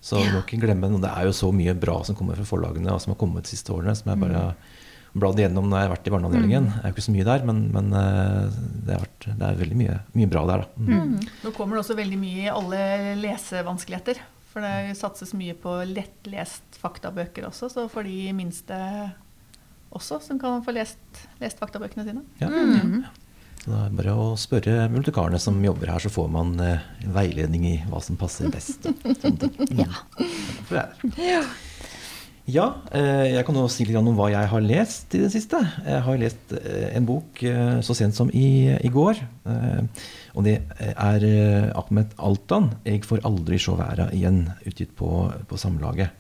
Så 0.02 0.22
vi 0.22 0.30
må 0.34 0.44
ikke 0.44 0.62
glemme 0.62 0.92
det. 0.94 1.02
Det 1.06 1.14
er 1.14 1.30
jo 1.30 1.38
så 1.40 1.50
mye 1.56 1.76
bra 1.78 2.00
som 2.08 2.18
kommer 2.18 2.38
fra 2.40 2.48
forlagene, 2.48 2.94
og 2.94 3.02
som 3.04 3.16
har 3.16 3.22
kommet 3.22 3.48
de 3.48 3.54
siste 3.54 3.74
årene, 3.76 3.98
som 3.98 4.14
jeg 4.14 4.22
bare 4.22 4.46
har 4.46 4.78
bladd 5.18 5.40
igjennom 5.42 5.70
når 5.70 5.80
jeg 5.80 5.88
har 5.88 5.94
vært 5.96 6.10
i 6.10 6.14
barneavdelingen. 6.14 6.68
Det 6.70 6.82
er 6.82 6.92
jo 6.92 6.96
ikke 6.96 7.06
så 7.08 7.14
mye 7.16 7.30
der, 7.30 7.46
men, 7.50 7.62
men 7.74 7.94
eh, 7.98 8.58
det, 8.86 8.94
har 8.94 9.06
vært, 9.06 9.30
det 9.30 9.48
er 9.48 9.62
veldig 9.64 9.80
mye, 9.80 9.96
mye 10.20 10.32
bra 10.32 10.44
der, 10.50 10.66
da. 10.66 10.90
Mm. 10.90 11.16
Nå 11.46 11.54
kommer 11.58 11.78
det 11.78 11.84
også 11.84 11.98
veldig 11.98 12.20
mye 12.22 12.44
i 12.46 12.52
alle 12.54 12.84
lesevanskeligheter. 13.24 14.22
For 14.50 14.66
det 14.66 14.98
satses 14.98 15.36
mye 15.38 15.54
på 15.58 15.76
lettlest 15.86 16.80
faktabøker 16.82 17.46
også, 17.50 17.70
så 17.70 17.86
for 17.92 18.08
de 18.08 18.32
minste 18.34 18.78
også, 19.94 20.20
som 20.26 20.40
kan 20.42 20.64
få 20.66 20.74
lest, 20.74 21.02
lest 21.42 21.62
faktabøkene 21.62 22.06
sine. 22.08 22.24
Ja. 22.42 22.50
Så 23.60 23.70
det 23.74 23.80
er 23.84 23.96
bare 24.00 24.14
å 24.16 24.28
spørre 24.40 24.88
multikarene 24.90 25.40
som 25.42 25.58
jobber 25.64 25.92
her, 25.92 26.02
så 26.02 26.12
får 26.14 26.30
man 26.32 26.54
eh, 26.64 26.86
veiledning 27.14 27.66
i 27.68 27.76
hva 27.90 28.00
som 28.02 28.18
passer 28.18 28.50
best. 28.54 28.88
ting. 29.22 29.82
Ja. 29.82 29.90
Derfor 30.18 30.80
er 30.80 30.94
jeg 31.04 31.42
her. 31.44 31.50
Ja, 32.50 32.66
eh, 32.96 33.36
jeg 33.36 33.46
kan 33.46 33.54
nå 33.58 33.68
si 33.70 33.86
litt 33.86 33.98
om 34.00 34.08
hva 34.18 34.30
jeg 34.32 34.50
har 34.50 34.64
lest 34.64 35.14
i 35.14 35.22
det 35.22 35.30
siste. 35.34 35.60
Jeg 35.86 36.02
har 36.06 36.20
lest 36.22 36.54
eh, 36.58 36.88
en 36.98 37.06
bok 37.06 37.42
eh, 37.46 37.78
så 37.86 37.94
sent 37.98 38.16
som 38.18 38.32
i, 38.34 38.72
i 38.74 38.90
går. 38.90 39.20
Og 40.38 40.46
det 40.46 40.60
er 40.80 41.26
Ahmed 41.78 42.14
Altan, 42.18 42.70
'Jeg 42.86 43.04
får 43.06 43.26
aldri 43.28 43.58
sjå 43.60 43.76
verda 43.80 44.08
igjen', 44.14 44.48
utgitt 44.66 44.96
på, 44.96 45.30
på 45.50 45.58
Samlaget. 45.58 46.14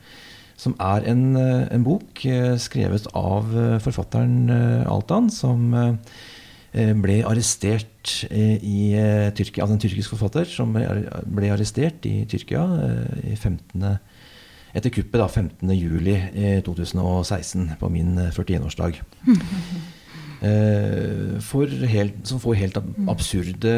Som 0.57 0.75
er 0.81 1.05
en, 1.07 1.37
en 1.37 1.85
bok 1.85 2.25
skrevet 2.59 3.05
av 3.15 3.53
forfatteren 3.85 4.49
Altan, 4.89 5.29
som 5.29 5.71
ble 6.73 7.19
arrestert 7.23 8.25
i 8.33 8.91
Tyrkia. 9.37 9.63
Altså 9.63 9.77
en 9.77 9.83
tyrkisk 9.85 10.17
forfatter 10.17 10.49
som 10.49 10.73
ble 10.73 11.53
arrestert 11.53 12.03
i 12.09 12.25
Tyrkia 12.27 12.65
i 13.23 13.37
15 13.37 13.85
etter 14.73 14.93
kuppet 14.93 15.21
da, 15.21 15.27
15. 15.27 15.71
juli 15.75 16.17
eh, 16.33 16.59
2016, 16.65 17.71
på 17.79 17.93
min 17.93 18.17
eh, 18.17 18.33
41-årsdag. 18.35 19.01
Eh, 20.39 21.35
for 21.43 21.67
helt, 21.67 22.21
som 22.23 22.39
får 22.39 22.55
helt 22.61 22.77
absurde 23.11 23.73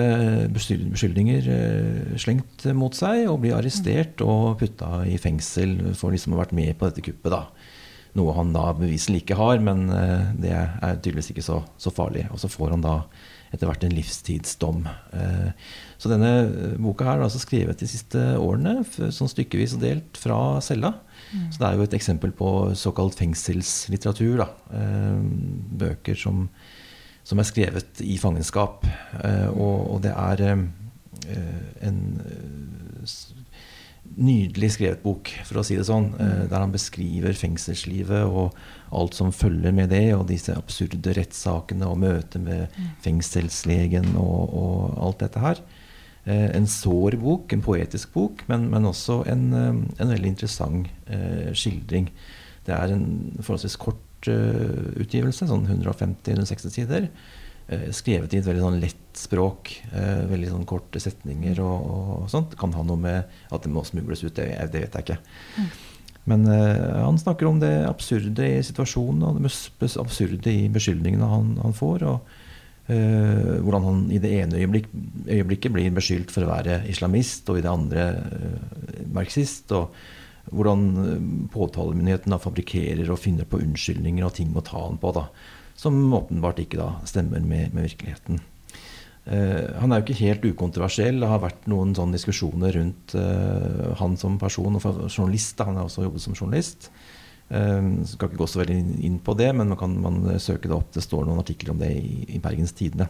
beskyldninger 0.54 1.48
eh, 1.50 2.12
slengt 2.22 2.68
mot 2.78 2.94
seg, 2.94 3.24
og 3.32 3.40
blir 3.42 3.56
arrestert 3.58 4.22
og 4.22 4.60
putta 4.60 5.00
i 5.10 5.18
fengsel 5.18 5.96
for 5.98 6.14
liksom 6.14 6.36
å 6.36 6.38
ha 6.38 6.44
vært 6.44 6.54
med 6.54 6.76
på 6.78 6.86
dette 6.86 7.02
kuppet. 7.08 7.34
da. 7.34 7.48
Noe 8.20 8.36
han 8.36 8.52
da 8.54 8.68
beviselig 8.78 9.24
ikke 9.24 9.40
har, 9.40 9.58
men 9.64 9.88
eh, 9.96 10.30
det 10.44 10.54
er 10.54 11.00
tydeligvis 11.00 11.32
ikke 11.34 11.48
så, 11.50 11.62
så 11.82 11.94
farlig. 11.96 12.28
Og 12.30 12.44
så 12.44 12.52
får 12.52 12.76
han 12.76 12.86
da 12.86 12.96
etter 13.52 13.68
hvert 13.68 13.84
en 13.84 13.96
livstidsdom. 13.96 14.86
Eh, 15.14 15.52
Så 16.02 16.10
denne 16.10 16.30
eh, 16.48 16.76
boka 16.82 17.06
her 17.06 17.20
er 17.20 17.26
altså 17.28 17.42
skrevet 17.44 17.78
de 17.82 17.88
siste 17.92 18.18
årene, 18.40 18.80
sånn 19.14 19.30
stykkevis 19.30 19.76
og 19.78 19.84
delt 19.84 20.18
fra 20.18 20.38
cella. 20.64 20.94
Så 21.52 21.60
det 21.62 21.68
er 21.68 21.76
jo 21.78 21.84
et 21.86 21.94
eksempel 21.96 22.32
på 22.36 22.48
såkalt 22.80 23.16
fengselslitteratur. 23.20 24.42
Da. 24.42 24.48
Eh, 24.80 25.20
Bøker 25.84 26.16
som, 26.18 26.48
som 27.28 27.40
er 27.40 27.48
skrevet 27.48 28.02
i 28.04 28.18
fangenskap. 28.20 28.88
Og, 29.54 29.78
og 29.96 30.02
det 30.04 30.16
er 30.16 30.46
en 30.52 32.02
nydelig 34.20 34.74
skrevet 34.76 35.02
bok, 35.04 35.30
for 35.48 35.62
å 35.62 35.64
si 35.66 35.78
det 35.78 35.86
sånn, 35.88 36.12
eh, 36.20 36.44
der 36.52 36.64
han 36.64 36.74
beskriver 36.74 37.38
fengselslivet 37.38 38.26
og 38.28 38.58
alt 38.92 39.16
som 39.18 39.32
følger 39.32 39.74
med 39.76 39.92
det, 39.94 40.14
og 40.16 40.28
disse 40.32 40.56
absurde 40.58 41.16
rettssakene 41.16 41.88
og 41.88 42.02
møtet 42.02 42.42
med 42.44 42.76
fengselslegen 43.06 44.14
og, 44.20 44.56
og 44.58 45.02
alt 45.08 45.24
dette 45.24 45.44
her. 45.44 45.62
Eh, 46.26 46.50
en 46.58 46.68
sår 46.70 47.18
bok, 47.22 47.54
en 47.54 47.66
poetisk 47.66 48.14
bok, 48.14 48.46
men, 48.52 48.70
men 48.74 48.90
også 48.90 49.22
en, 49.32 49.46
eh, 49.54 49.84
en 50.04 50.16
veldig 50.16 50.34
interessant 50.36 50.90
skildring. 51.58 52.08
Det 52.64 52.72
er 52.72 52.94
en 52.94 53.06
forholdsvis 53.42 53.76
kort 53.82 54.28
utgivelse, 54.32 55.48
sånn 55.50 55.66
150-160 55.68 56.76
sider. 56.76 57.08
Eh, 57.72 57.88
skrevet 57.96 58.34
i 58.34 58.42
et 58.42 58.48
veldig 58.48 58.66
sånn 58.66 58.82
lett 58.82 58.98
språk. 59.18 59.74
eh, 59.92 60.26
veldig 60.32 60.52
sånn 60.54 60.68
korte 60.70 61.02
setninger 61.04 61.60
og, 61.64 61.88
og 61.92 62.28
sånt. 62.32 62.52
Det 62.54 62.60
kan 62.60 62.76
ha 62.78 62.84
noe 62.88 63.00
med 63.00 63.40
at 63.52 63.64
det 63.64 63.72
må 63.74 63.84
smugles 63.88 64.24
ut, 64.24 64.36
det, 64.36 64.52
det 64.74 64.86
vet 64.86 65.00
jeg 65.00 65.08
ikke. 65.08 65.20
Men 66.30 66.46
eh, 66.46 67.02
han 67.02 67.18
snakker 67.20 67.50
om 67.50 67.60
det 67.62 67.74
absurde 67.88 68.46
i 68.46 68.62
situasjonen 68.66 69.26
og 69.26 69.42
det 69.42 69.92
absurde 70.02 70.54
i 70.54 70.70
beskyldningene 70.74 71.30
han, 71.32 71.56
han 71.64 71.76
får. 71.76 72.06
Og 72.06 72.38
uh, 72.92 73.58
hvordan 73.64 73.86
han 73.88 74.02
i 74.14 74.20
det 74.22 74.34
ene 74.42 74.60
øyeblikk, 74.62 74.90
øyeblikket 75.28 75.74
blir 75.74 75.94
beskyldt 75.96 76.34
for 76.34 76.46
å 76.46 76.52
være 76.52 76.82
islamist, 76.92 77.50
og 77.50 77.60
i 77.60 77.64
det 77.66 77.72
andre 77.72 78.08
uh, 78.20 79.06
marxist. 79.16 79.74
Og 79.74 79.96
hvordan 80.52 81.48
påtalemyndigheten 81.54 82.34
da 82.34 82.42
fabrikkerer 82.42 83.10
og 83.14 83.22
finner 83.22 83.48
på 83.50 83.62
unnskyldninger 83.62 84.26
og 84.26 84.36
ting 84.38 84.54
å 84.54 84.66
ta 84.66 84.86
han 84.86 85.02
på. 85.02 85.14
da, 85.18 85.28
Som 85.82 85.98
åpenbart 86.14 86.62
ikke 86.62 86.78
da 86.78 86.92
stemmer 87.10 87.42
med, 87.42 87.74
med 87.74 87.88
virkeligheten. 87.90 88.42
Uh, 89.22 89.78
han 89.82 89.92
er 89.92 90.02
jo 90.02 90.06
ikke 90.06 90.20
helt 90.22 90.46
ukontroversiell. 90.52 91.18
Det 91.22 91.30
har 91.30 91.42
vært 91.42 91.66
noen 91.72 91.96
sånne 91.98 92.18
diskusjoner 92.18 92.76
rundt 92.78 93.16
uh, 93.18 93.92
han 93.98 94.18
som 94.22 94.38
person 94.42 94.78
og 94.78 94.86
journalist. 95.08 95.62
Han 95.66 95.80
har 95.80 95.90
også 95.90 96.06
jobbet 96.06 96.26
som 96.26 96.38
journalist. 96.38 96.92
Uh, 97.50 98.02
skal 98.06 98.30
ikke 98.30 98.44
gå 98.44 98.50
så 98.50 98.62
veldig 98.62 98.78
inn- 99.10 99.22
på 99.26 99.36
det, 99.38 99.50
men 99.58 99.74
man 99.74 99.82
kan 99.82 99.98
man 100.06 100.22
søke 100.42 100.70
det 100.70 100.78
opp. 100.78 100.94
Det 100.94 101.06
står 101.06 101.26
noen 101.26 101.42
artikler 101.42 101.74
om 101.74 101.82
det 101.82 101.92
i, 101.98 102.28
i 102.38 102.42
Bergens 102.44 102.78
Tidende. 102.78 103.10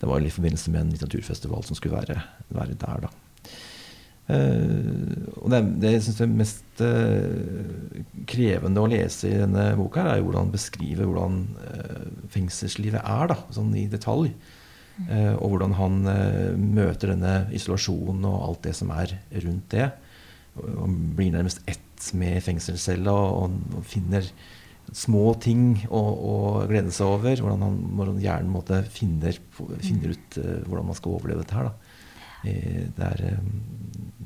Det 0.00 0.08
var 0.08 0.24
i 0.24 0.32
forbindelse 0.32 0.72
med 0.72 0.86
en 0.86 0.94
litteraturfestival 0.94 1.68
som 1.68 1.76
skulle 1.76 2.00
være, 2.00 2.16
være 2.56 2.80
der, 2.80 3.04
da. 3.04 3.12
Eh, 4.30 5.26
og 5.40 5.50
det, 5.52 5.60
det 5.82 5.94
jeg 5.96 6.04
syns 6.06 6.22
er 6.22 6.30
mest 6.30 6.82
eh, 6.84 8.02
krevende 8.30 8.82
å 8.82 8.90
lese 8.90 9.30
i 9.30 9.40
denne 9.40 9.70
boka, 9.78 10.04
her, 10.04 10.12
er 10.12 10.20
jo 10.20 10.28
hvordan 10.28 10.46
han 10.46 10.54
beskriver 10.54 11.08
hvordan 11.08 11.40
eh, 11.66 12.06
fengselslivet 12.34 13.02
er, 13.02 13.32
da, 13.32 13.38
sånn 13.56 13.74
i 13.78 13.88
detalj. 13.90 14.32
Og 15.00 15.54
hvordan 15.54 15.72
han 15.78 15.94
møter 16.60 17.14
denne 17.14 17.46
isolasjonen 17.56 18.26
og 18.28 18.42
alt 18.44 18.66
det 18.66 18.74
som 18.76 18.90
er 18.92 19.14
rundt 19.46 19.70
det. 19.72 19.86
Og, 20.60 20.90
blir 21.16 21.30
nærmest 21.32 21.62
ett 21.72 22.10
med 22.20 22.42
fengselscella 22.44 23.14
og, 23.14 23.54
og 23.78 23.86
finner 23.88 24.28
små 24.96 25.34
ting 25.42 25.86
å, 25.88 26.02
glede 26.68 26.92
seg 26.94 27.14
over. 27.14 27.38
Hvordan 27.42 27.64
han 27.64 27.78
hvordan 27.96 28.20
hjernen 28.22 28.52
måte 28.52 28.82
finner, 28.92 29.36
finner 29.56 30.14
ut 30.14 30.40
eh, 30.40 30.60
hvordan 30.66 30.90
man 30.90 30.98
skal 30.98 31.16
overleve 31.16 31.44
dette 31.44 31.58
her. 31.58 31.70
Da. 31.70 31.89
Eh, 32.44 32.86
det 32.96 33.10
er 33.10 33.24
eh, 33.32 33.42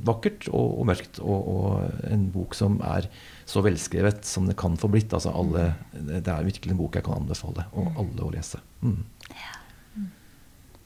vakkert 0.04 0.48
og, 0.52 0.78
og 0.80 0.88
mørkt, 0.90 1.20
og, 1.24 1.48
og 1.54 2.08
en 2.12 2.28
bok 2.34 2.54
som 2.58 2.78
er 2.84 3.08
så 3.48 3.62
velskrevet 3.64 4.24
som 4.28 4.48
det 4.48 4.58
kan 4.60 4.76
få 4.80 4.90
blitt. 4.92 5.12
Altså 5.16 5.32
alle, 5.32 5.70
det 5.94 6.28
er 6.28 6.48
virkelig 6.48 6.74
en 6.74 6.80
bok 6.80 6.98
jeg 6.98 7.06
kan 7.06 7.20
anbefale 7.22 7.68
og 7.72 8.00
alle 8.00 8.26
å 8.26 8.32
lese. 8.34 8.60
Mm. 8.84 9.02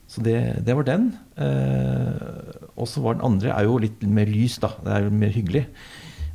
Så 0.08 0.22
det, 0.24 0.64
det 0.64 0.76
var 0.76 0.86
den. 0.88 1.10
Eh, 1.36 2.60
og 2.78 2.86
så 2.88 3.02
var 3.04 3.18
den 3.18 3.26
andre 3.28 3.52
er 3.52 3.66
jo 3.68 3.80
litt 3.82 4.04
mer 4.08 4.30
lys, 4.30 4.56
da. 4.62 4.72
Det 4.84 4.94
er 4.94 5.04
jo 5.04 5.16
mer 5.20 5.34
hyggelig. 5.34 5.66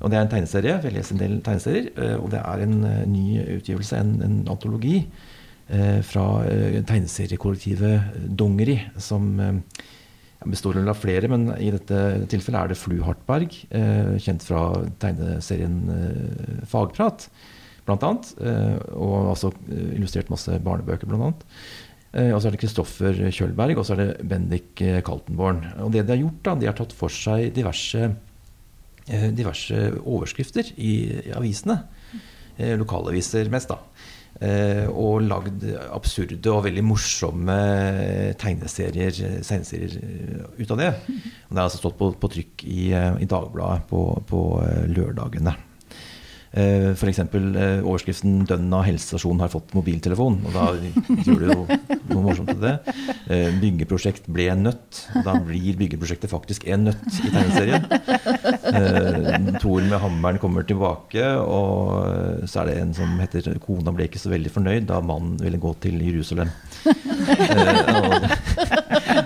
Og 0.04 0.12
det 0.12 0.18
er 0.20 0.26
en 0.26 0.30
tegneserie. 0.30 0.76
Jeg 0.84 0.94
leser 0.94 1.16
en 1.16 1.22
del 1.24 1.40
tegneserier. 1.46 1.90
Eh, 1.96 2.18
og 2.20 2.30
det 2.36 2.44
er 2.44 2.66
en 2.68 2.76
eh, 2.86 3.00
ny 3.10 3.26
utgivelse, 3.58 3.98
en, 3.98 4.14
en 4.28 4.38
antologi, 4.54 5.00
eh, 5.74 6.04
fra 6.06 6.28
eh, 6.46 6.84
tegneseriekollektivet 6.86 8.30
Dongeri, 8.38 8.78
som 9.02 9.32
eh, 9.42 9.82
består 10.50 10.78
av 10.82 10.98
flere, 11.00 11.30
men 11.32 11.48
i 11.62 11.72
dette 11.74 12.00
tilfellet 12.32 12.60
er 12.60 12.72
det 12.72 12.80
Flu 12.80 12.98
Hartberg, 13.06 13.56
eh, 13.76 14.16
kjent 14.22 14.46
fra 14.46 14.66
tegneserien 15.02 15.78
eh, 15.94 16.66
Fagprat, 16.70 17.28
blant 17.88 18.06
annet. 18.08 18.34
Eh, 18.44 18.78
og 18.98 19.34
altså 19.34 19.54
illustrert 19.70 20.32
masse 20.34 20.60
barnebøker, 20.64 21.10
blant 21.10 21.30
annet. 21.30 21.50
Og 22.14 22.36
så 22.38 22.46
er 22.46 22.54
det 22.54 22.60
Kristoffer 22.62 23.20
Kjølberg, 23.34 23.80
og 23.82 23.88
så 23.88 23.96
er 23.96 24.00
det 24.04 24.26
Bendik 24.30 24.78
Kaltenborn. 24.78 25.64
Og 25.82 25.96
det 25.96 26.04
de 26.06 26.14
har 26.14 26.20
gjort, 26.22 26.44
da, 26.46 26.54
de 26.62 26.68
har 26.70 26.76
tatt 26.78 26.92
for 26.94 27.10
seg 27.10 27.48
diverse, 27.56 28.12
diverse 29.34 29.80
overskrifter 29.98 30.70
i, 30.78 30.92
avisene. 31.34 31.80
Lokalaviser 32.78 33.50
mest, 33.50 33.74
da. 33.74 34.13
Eh, 34.42 34.88
og 34.90 35.22
lagd 35.24 35.62
absurde 35.94 36.50
og 36.52 36.64
veldig 36.66 36.84
morsomme 36.84 37.58
tegneserier, 38.42 39.14
tegneserier 39.46 40.00
eh, 40.00 40.48
ut 40.58 40.74
av 40.74 40.82
det. 40.82 40.90
Og 41.48 41.54
det 41.54 41.62
har 41.62 41.68
altså 41.68 41.84
stått 41.84 42.00
på, 42.00 42.10
på 42.18 42.32
trykk 42.34 42.66
i, 42.66 42.80
eh, 42.98 43.22
i 43.24 43.30
Dagbladet 43.30 43.86
på, 43.92 44.08
på 44.28 44.42
lørdagene. 44.90 45.54
Eh, 46.54 46.92
F.eks. 46.94 47.20
Overskriften 47.82 48.44
'Dønna 48.46 48.84
helsestasjon 48.86 49.40
har 49.42 49.50
fått 49.50 49.74
mobiltelefon'. 49.74 50.38
Og 50.46 50.54
da 50.54 50.68
gjør 51.26 51.40
det 51.42 51.48
jo 51.50 51.64
noe 52.12 52.26
morsomt 52.28 52.52
til 52.52 52.62
det. 52.62 52.76
Eh, 53.26 53.50
'Byggeprosjekt 53.58 54.30
ble 54.30 54.52
en 54.54 54.68
nøtt'. 54.68 55.02
Og 55.18 55.26
da 55.26 55.34
blir 55.42 55.80
byggeprosjektet 55.80 56.30
faktisk 56.30 56.68
en 56.70 56.92
nøtt 56.92 57.10
i 57.10 57.34
tegneserien. 57.34 57.90
Thor 59.62 59.82
med 59.88 60.00
hammeren 60.04 60.40
kommer 60.42 60.66
tilbake, 60.68 61.24
og 61.42 62.48
så 62.50 62.62
er 62.62 62.70
det 62.70 62.78
en 62.82 62.94
som 62.98 63.20
heter 63.22 63.54
'Kona 63.64 63.94
ble 63.96 64.08
ikke 64.10 64.22
så 64.22 64.32
veldig 64.34 64.52
fornøyd 64.54 64.88
da 64.90 65.00
mannen 65.04 65.38
ville 65.42 65.62
gå 65.62 65.74
til 65.84 66.02
Jerusalem'. 66.04 66.52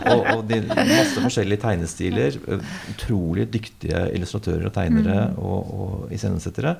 Eh, 0.08 0.12
og, 0.12 0.22
og, 0.36 0.42
de, 0.50 0.62
masse 0.68 1.22
forskjellige 1.22 1.62
tegnestiler. 1.64 2.38
Utrolig 2.94 3.48
dyktige 3.54 4.08
illustratører 4.16 4.70
og 4.70 4.74
tegnere 4.76 5.20
og, 5.38 5.72
og 5.82 6.14
iscenesettere. 6.16 6.76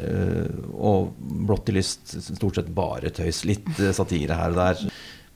Eh, 0.00 0.60
og 0.76 1.14
Blått 1.18 1.72
i 1.72 1.76
lyst, 1.78 2.14
stort 2.30 2.60
sett 2.60 2.70
bare 2.74 3.12
tøys. 3.14 3.44
Litt 3.48 3.70
eh, 3.78 3.94
satire 3.96 4.38
her 4.38 4.54
og 4.54 4.60
der. 4.60 4.84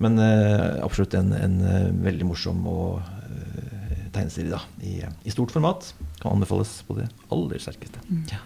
Men 0.02 0.18
absolutt 0.82 1.14
en, 1.14 1.28
en 1.38 1.60
veldig 2.02 2.26
morsom 2.26 2.64
og 2.66 2.96
eh, 4.14 4.20
tegneserie 4.20 4.50
da, 4.54 4.60
i, 4.82 5.00
i 5.26 5.30
stort 5.34 5.50
format. 5.54 5.92
Kan 6.22 6.32
anbefales 6.38 6.82
på 6.88 6.96
det 7.00 7.08
aller 7.34 7.58
sterkeste. 7.58 7.98
Ja, 8.30 8.38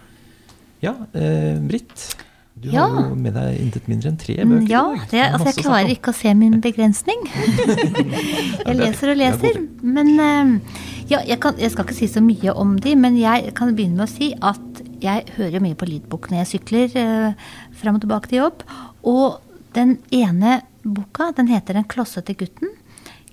ja 0.81 0.95
eh, 1.13 1.59
Britt. 1.61 2.15
Du 2.59 2.67
Ja. 2.73 2.87
har 2.91 3.05
jo 3.09 3.15
med 3.15 3.33
deg 3.37 3.55
intet 3.61 3.85
mindre 3.87 4.09
enn 4.11 4.17
tre 4.19 4.33
Mm, 4.43 4.49
bøker. 4.51 4.69
Ja, 4.69 4.81
det, 5.11 5.21
altså 5.31 5.45
jeg 5.47 5.63
klarer 5.63 5.91
ikke 5.93 6.11
å 6.11 6.17
se 6.17 6.33
min 6.35 6.57
begrensning. 6.59 7.21
Jeg 8.67 8.75
leser 8.75 9.07
og 9.07 9.13
er 9.13 9.19
leser. 9.21 9.59
Men 9.81 10.09
eh, 10.19 10.81
ja, 11.09 11.21
jeg, 11.25 11.39
kan, 11.39 11.55
jeg 11.57 11.71
skal 11.71 11.85
ikke 11.87 11.95
si 11.95 12.09
så 12.11 12.21
mye 12.21 12.51
om 12.53 12.75
de, 12.83 12.95
men 12.99 13.15
jeg 13.17 13.53
kan 13.57 13.71
begynne 13.77 13.95
med 14.01 14.09
å 14.09 14.11
si 14.11 14.33
at 14.35 14.81
jeg 15.01 15.31
hører 15.37 15.63
mye 15.63 15.77
på 15.79 15.87
lydbok 15.87 16.27
når 16.29 16.41
jeg 16.43 16.49
sykler 16.51 16.97
eh, 16.99 17.47
fram 17.79 17.95
og 17.95 18.03
tilbake 18.03 18.27
til 18.33 18.41
jobb. 18.43 18.65
Og 19.07 19.39
den 19.73 19.95
ene 20.11 20.59
boka, 20.83 21.31
den 21.37 21.47
heter 21.47 21.73
'Den 21.79 21.87
klossete 21.87 22.33
gutten'. 22.35 22.75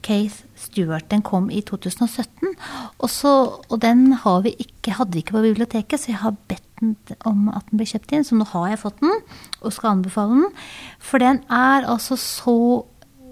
Keith 0.07 0.45
Stewart. 0.55 1.09
Den 1.11 1.25
kom 1.27 1.49
i 1.51 1.61
2017. 1.67 2.55
Og, 2.99 3.11
så, 3.11 3.33
og 3.69 3.81
den 3.83 4.13
vi 4.45 4.55
ikke, 4.63 4.95
hadde 4.99 5.13
vi 5.17 5.25
ikke 5.25 5.39
på 5.39 5.47
biblioteket, 5.49 6.01
så 6.01 6.13
jeg 6.13 6.23
har 6.23 6.37
bedt 6.49 7.15
om 7.27 7.49
at 7.51 7.67
den 7.71 7.81
blir 7.81 7.91
kjøpt 7.91 8.15
inn. 8.15 8.27
Så 8.27 8.39
nå 8.39 8.47
har 8.53 8.69
jeg 8.71 8.83
fått 8.85 9.01
den, 9.03 9.23
og 9.61 9.75
skal 9.75 9.97
anbefale 9.97 10.43
den. 10.43 10.53
For 11.03 11.23
den 11.23 11.43
er 11.51 11.89
altså 11.89 12.19
så 12.21 12.59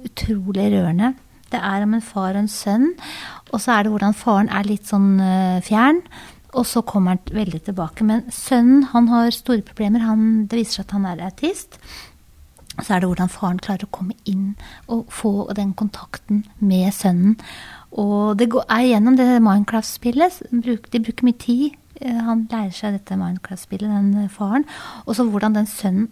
utrolig 0.05 0.71
rørende. 0.75 1.15
Det 1.53 1.61
er 1.63 1.85
om 1.85 1.95
en 1.95 2.03
far 2.03 2.33
og 2.35 2.43
en 2.43 2.51
sønn, 2.51 2.89
og 3.53 3.61
så 3.63 3.77
er 3.77 3.85
det 3.85 3.93
hvordan 3.93 4.17
faren 4.19 4.49
er 4.51 4.67
litt 4.67 4.89
sånn 4.91 5.21
eh, 5.23 5.61
fjern. 5.63 6.01
Og 6.55 6.67
så 6.67 6.83
kommer 6.87 7.15
han 7.15 7.35
veldig 7.35 7.61
tilbake. 7.67 8.07
Men 8.07 8.27
sønnen 8.35 8.89
han 8.93 9.09
har 9.11 9.31
store 9.35 9.63
problemer. 9.67 10.05
Han, 10.07 10.45
det 10.51 10.61
viser 10.61 10.81
seg 10.81 10.89
at 10.89 10.95
han 10.97 11.09
er 11.11 11.23
autist. 11.27 11.79
Så 12.83 12.95
er 12.97 13.03
det 13.03 13.09
hvordan 13.11 13.31
faren 13.31 13.61
klarer 13.63 13.87
å 13.87 13.95
komme 13.95 14.17
inn 14.27 14.55
og 14.91 15.07
få 15.15 15.47
den 15.55 15.73
kontakten 15.79 16.43
med 16.59 16.91
sønnen. 16.97 17.37
Og 17.95 18.35
det 18.41 18.49
er 18.67 18.89
gjennom 18.89 19.17
det 19.19 19.29
Minecraft-spillet. 19.45 20.41
De 20.51 21.01
bruker 21.01 21.27
mye 21.29 21.39
tid. 21.39 21.77
Eh, 22.01 22.19
Han 22.27 22.49
lærer 22.51 22.75
seg 22.75 22.97
dette 22.99 23.19
Minecraft-spillet, 23.21 23.87
den 23.87 24.25
eh, 24.25 24.33
faren. 24.33 24.67
Og 25.07 25.15
så 25.15 25.27
hvordan 25.29 25.55
den 25.55 25.71
sønnen 25.71 26.11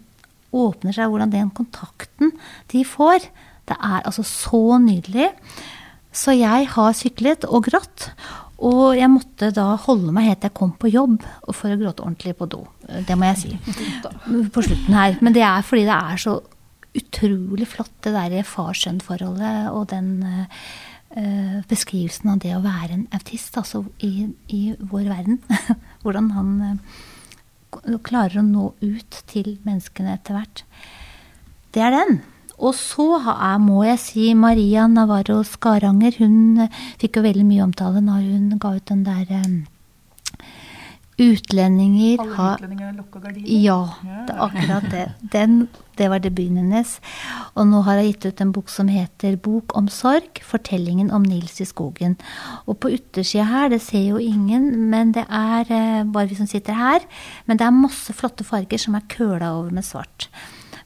åpner 0.53 0.95
seg, 0.95 1.09
hvordan 1.11 1.33
den 1.33 1.51
kontakten 1.51 2.31
de 2.71 2.85
får. 2.87 3.27
Det 3.67 3.75
er 3.75 4.05
altså 4.05 4.23
så 4.23 4.77
nydelig. 4.79 5.31
Så 6.13 6.35
jeg 6.37 6.69
har 6.69 6.95
syklet 6.95 7.43
og 7.49 7.67
grått. 7.67 8.11
Og 8.63 8.93
jeg 8.95 9.09
måtte 9.11 9.49
da 9.51 9.73
holde 9.87 10.13
meg 10.15 10.29
helt 10.29 10.39
til 10.43 10.51
jeg 10.51 10.55
kom 10.55 10.71
på 10.79 10.91
jobb 10.93 11.23
for 11.51 11.73
å 11.73 11.79
gråte 11.79 12.05
ordentlig 12.05 12.35
på 12.39 12.47
do. 12.47 12.61
Det 13.07 13.17
må 13.19 13.27
jeg 13.33 13.41
si. 13.41 13.57
På 14.55 14.63
slutten 14.63 14.95
her. 14.95 15.17
Men 15.25 15.35
det 15.35 15.43
er 15.43 15.65
fordi 15.67 15.83
det 15.89 15.97
er 15.97 16.21
så 16.21 16.37
utrolig 16.97 17.67
flott, 17.71 17.93
det 18.05 18.13
der 18.15 18.47
far-sønn-forholdet 18.47 19.71
og 19.73 19.87
den 19.93 20.11
eh, 20.23 21.61
beskrivelsen 21.69 22.33
av 22.33 22.41
det 22.43 22.53
å 22.57 22.63
være 22.63 22.97
en 22.97 23.07
autist 23.13 23.57
altså 23.59 23.83
i, 24.03 24.29
i 24.49 24.61
vår 24.79 25.07
verden. 25.09 25.39
Hvordan 26.03 26.29
han 26.33 26.53
uh, 26.61 27.97
klarer 28.05 28.41
å 28.41 28.45
nå 28.45 28.69
ut 28.81 29.23
til 29.29 29.57
menneskene 29.65 30.15
etter 30.17 30.37
hvert. 30.37 30.63
Det 31.73 31.81
er 31.85 31.93
den. 31.95 32.21
Og 32.63 32.75
så 32.77 33.17
ha- 33.25 33.39
er, 33.53 33.61
må 33.61 33.83
jeg 33.85 34.01
si 34.01 34.25
Maria 34.37 34.85
Navarro 34.87 35.41
Skaranger. 35.47 36.17
Hun 36.21 36.67
fikk 37.01 37.17
jo 37.17 37.25
veldig 37.25 37.45
mye 37.47 37.65
omtale 37.65 38.03
når 38.05 38.27
hun 38.27 38.59
ga 38.61 38.75
ut 38.77 38.89
den 38.91 39.05
der 39.07 39.25
eh, 39.33 39.53
Utlendinger 41.21 42.21
Alle 42.23 42.35
har 42.37 42.55
utlendingene 42.57 42.97
lukker 42.97 43.21
gardiner. 43.21 43.49
ja, 43.61 43.79
det 44.27 44.33
er 44.33 44.41
akkurat 44.47 44.87
det. 44.89 45.03
Den, 45.33 45.67
det 45.99 46.09
var 46.09 46.23
debuten 46.23 46.57
hennes. 46.57 46.95
Og 47.53 47.67
nå 47.69 47.83
har 47.85 48.01
hun 48.01 48.07
gitt 48.07 48.25
ut 48.25 48.41
en 48.41 48.53
bok 48.55 48.69
som 48.69 48.89
heter 48.89 49.37
'Bok 49.37 49.77
om 49.77 49.87
sorg. 49.87 50.41
Fortellingen 50.41 51.11
om 51.11 51.21
Nils 51.21 51.61
i 51.61 51.69
skogen'. 51.69 52.17
Og 52.65 52.79
på 52.79 52.89
yttersida 52.89 53.45
her, 53.45 53.69
det 53.69 53.81
ser 53.81 54.09
jo 54.09 54.17
ingen, 54.17 54.89
men 54.89 55.11
det 55.11 55.25
er 55.29 55.69
eh, 55.69 56.03
bare 56.03 56.27
vi 56.27 56.35
som 56.35 56.47
sitter 56.47 56.73
her. 56.73 56.99
Men 57.45 57.57
det 57.57 57.65
er 57.67 57.71
masse 57.71 58.13
flotte 58.13 58.43
farger 58.43 58.77
som 58.77 58.95
er 58.95 59.05
køla 59.07 59.53
over 59.53 59.71
med 59.71 59.83
svart. 59.83 60.29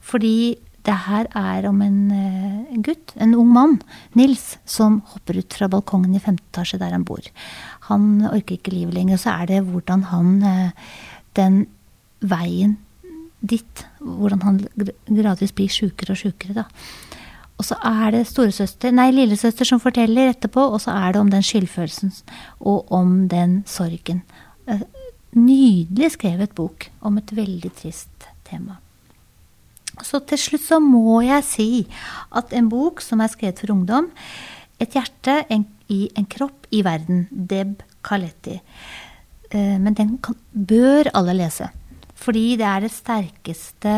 Fordi 0.02 0.56
det 0.88 0.96
her 1.04 1.26
er 1.36 1.68
om 1.68 1.82
en, 1.82 2.10
eh, 2.10 2.74
en 2.74 2.82
gutt, 2.82 3.12
en 3.16 3.34
ung 3.34 3.50
mann, 3.52 3.80
Nils, 4.14 4.58
som 4.64 5.02
hopper 5.12 5.38
ut 5.38 5.52
fra 5.52 5.68
balkongen 5.68 6.14
i 6.14 6.22
femte 6.22 6.44
etasje 6.52 6.78
der 6.78 6.90
han 6.90 7.04
bor. 7.04 7.20
Han 7.88 8.26
orker 8.28 8.58
ikke 8.58 8.74
livet 8.74 8.96
lenger, 8.96 9.18
og 9.18 9.22
så 9.24 9.36
er 9.42 9.50
det 9.50 9.64
hvordan 9.68 10.04
han 10.12 10.34
eh, 10.44 10.92
Den 11.36 11.66
veien 12.20 12.78
dit, 13.40 13.84
hvordan 14.00 14.42
han 14.42 14.56
gradvis 15.06 15.52
blir 15.54 15.70
sjukere 15.70 16.16
og 16.16 16.18
sjukere, 16.18 16.56
da. 16.56 16.64
Og 17.58 17.66
så 17.66 17.76
er 17.86 18.14
det 18.14 18.24
storesøster, 18.26 18.90
nei, 18.94 19.10
lillesøster 19.14 19.66
som 19.66 19.82
forteller 19.82 20.32
etterpå, 20.32 20.62
og 20.62 20.80
så 20.82 20.94
er 20.94 21.14
det 21.14 21.22
om 21.22 21.30
den 21.30 21.46
skyldfølelsen 21.46 22.12
og 22.60 22.90
om 22.94 23.28
den 23.30 23.62
sorgen. 23.66 24.24
Eh, 24.66 24.82
Nydelig 25.36 26.14
skrevet 26.14 26.54
bok 26.56 26.86
om 27.04 27.18
et 27.20 27.30
veldig 27.36 27.70
trist 27.76 28.28
tema. 28.48 28.78
Så 30.04 30.22
til 30.24 30.40
slutt 30.40 30.64
så 30.64 30.78
må 30.80 31.20
jeg 31.26 31.44
si 31.44 31.68
at 32.38 32.54
en 32.56 32.70
bok 32.72 33.02
som 33.04 33.20
er 33.20 33.30
skrevet 33.32 33.60
for 33.60 33.74
ungdom, 33.74 34.10
'Et 34.78 34.94
hjerte 34.94 35.44
en, 35.50 35.66
i 35.88 36.08
en 36.16 36.26
kropp 36.26 36.66
i 36.70 36.82
verden', 36.82 37.28
Deb 37.30 37.82
Caletti. 38.04 38.60
Eh, 39.50 39.78
Men 39.78 39.94
den 39.94 40.18
kan, 40.18 40.36
bør 40.52 41.10
alle 41.14 41.34
lese. 41.34 41.70
Fordi 42.14 42.56
det 42.56 42.66
er 42.66 42.80
det 42.80 42.90
sterkeste 42.90 43.92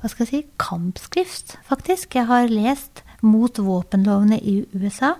hva 0.00 0.10
skal 0.12 0.26
jeg 0.26 0.28
si, 0.28 0.48
kampskrift, 0.60 1.56
faktisk. 1.66 2.14
Jeg 2.14 2.28
har 2.28 2.46
lest 2.52 3.02
mot 3.22 3.58
våpenlovene 3.58 4.38
i 4.38 4.60
USA. 4.74 5.14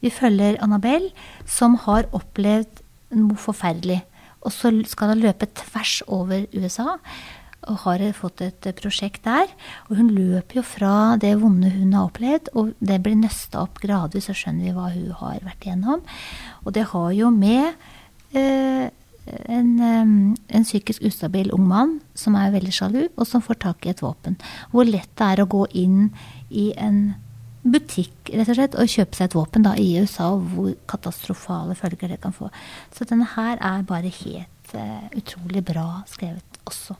Vi 0.00 0.10
følger 0.10 0.60
Annabelle, 0.62 1.10
som 1.44 1.74
har 1.74 2.06
opplevd 2.16 2.82
noe 3.18 3.36
forferdelig. 3.36 4.02
Og 4.46 4.54
så 4.54 4.70
skal 4.86 5.08
hun 5.12 5.24
løpe 5.24 5.48
tvers 5.58 6.02
over 6.06 6.46
USA 6.54 6.96
og 7.66 7.80
har 7.84 8.04
fått 8.16 8.42
et 8.46 8.68
prosjekt 8.78 9.24
der. 9.26 9.50
Og 9.88 9.98
hun 10.00 10.12
løper 10.14 10.60
jo 10.60 10.64
fra 10.66 11.16
det 11.20 11.34
vonde 11.40 11.70
hun 11.74 11.94
har 11.96 12.08
opplevd, 12.10 12.52
og 12.54 12.74
det 12.78 13.00
blir 13.04 13.18
nøsta 13.18 13.64
opp 13.64 13.80
gradvis, 13.82 14.28
så 14.28 14.36
skjønner 14.36 14.68
vi 14.68 14.76
hva 14.76 14.90
hun 14.94 15.10
har 15.22 15.42
vært 15.46 15.66
igjennom. 15.66 16.04
Og 16.64 16.76
det 16.76 16.86
har 16.92 17.10
jo 17.16 17.32
med 17.34 17.74
eh, 18.36 18.88
en, 19.26 19.70
eh, 19.82 20.14
en 20.56 20.66
psykisk 20.66 21.04
ustabil 21.06 21.52
ung 21.54 21.66
mann 21.68 21.98
som 22.18 22.38
er 22.38 22.54
veldig 22.54 22.74
sjalu, 22.74 23.04
og 23.16 23.26
som 23.28 23.44
får 23.44 23.62
tak 23.66 23.86
i 23.86 23.92
et 23.94 24.02
våpen. 24.04 24.38
Hvor 24.72 24.88
lett 24.88 25.12
det 25.18 25.30
er 25.32 25.42
å 25.42 25.50
gå 25.50 25.66
inn 25.74 26.10
i 26.50 26.70
en 26.78 27.16
butikk 27.66 28.30
rett 28.30 28.50
og 28.52 28.58
slett, 28.58 28.76
og 28.78 28.90
kjøpe 28.90 29.18
seg 29.18 29.28
et 29.28 29.36
våpen 29.36 29.66
da, 29.66 29.74
i 29.78 29.96
USA, 29.98 30.30
og 30.36 30.46
hvor 30.52 30.74
katastrofale 30.90 31.74
følger 31.78 32.14
det 32.14 32.20
kan 32.22 32.34
få. 32.34 32.50
Så 32.94 33.08
denne 33.08 33.26
her 33.34 33.58
er 33.58 33.86
bare 33.88 34.12
helt 34.22 34.76
uh, 34.76 35.08
utrolig 35.18 35.64
bra 35.66 35.88
skrevet 36.10 36.62
også. 36.66 36.98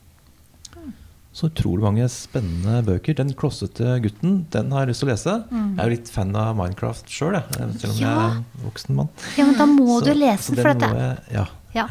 Så 1.37 1.51
utrolig 1.51 1.83
mange 1.85 2.05
spennende 2.09 2.79
bøker. 2.87 3.13
'Den 3.13 3.33
klossete 3.37 3.99
gutten' 4.01 4.45
den 4.49 4.71
har 4.71 4.85
jeg 4.85 4.89
lyst 4.89 5.03
til 5.03 5.07
å 5.09 5.11
lese. 5.11 5.33
Jeg 5.51 5.77
er 5.77 5.83
jo 5.83 5.89
litt 5.93 6.09
fan 6.09 6.35
av 6.35 6.55
Minecraft 6.57 7.05
sjøl, 7.13 7.37
selv 7.77 7.91
om 7.91 7.99
jeg 7.99 8.09
er 8.09 8.37
en 8.37 8.45
voksen 8.63 8.95
mann. 8.95 9.09
Ja, 9.37 9.45
men 9.45 9.57
da 9.59 9.65
må 9.69 9.99
Så- 9.99 10.05
du 10.05 10.13
lese 10.17 10.55
den, 10.55 10.63
for 10.63 10.73
det, 10.73 10.89
jeg- 10.89 11.33
Ja. 11.35 11.45
ja, 11.75 11.87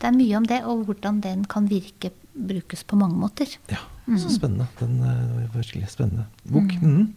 det 0.00 0.06
er 0.08 0.12
mye 0.16 0.36
om 0.36 0.44
det, 0.44 0.62
og 0.64 0.86
hvordan 0.86 1.20
den 1.20 1.44
kan 1.44 1.68
virke, 1.68 2.10
brukes 2.34 2.84
på 2.84 2.96
mange 2.96 3.16
måter. 3.16 3.46
Ja, 3.68 3.78
så 4.16 4.30
spennende. 4.30 4.66
Den 4.78 5.00
eh, 5.02 5.50
var 5.52 5.62
virkelig 5.62 5.90
spennende 5.90 6.24
bok. 6.50 6.72
Mm. 6.80 7.12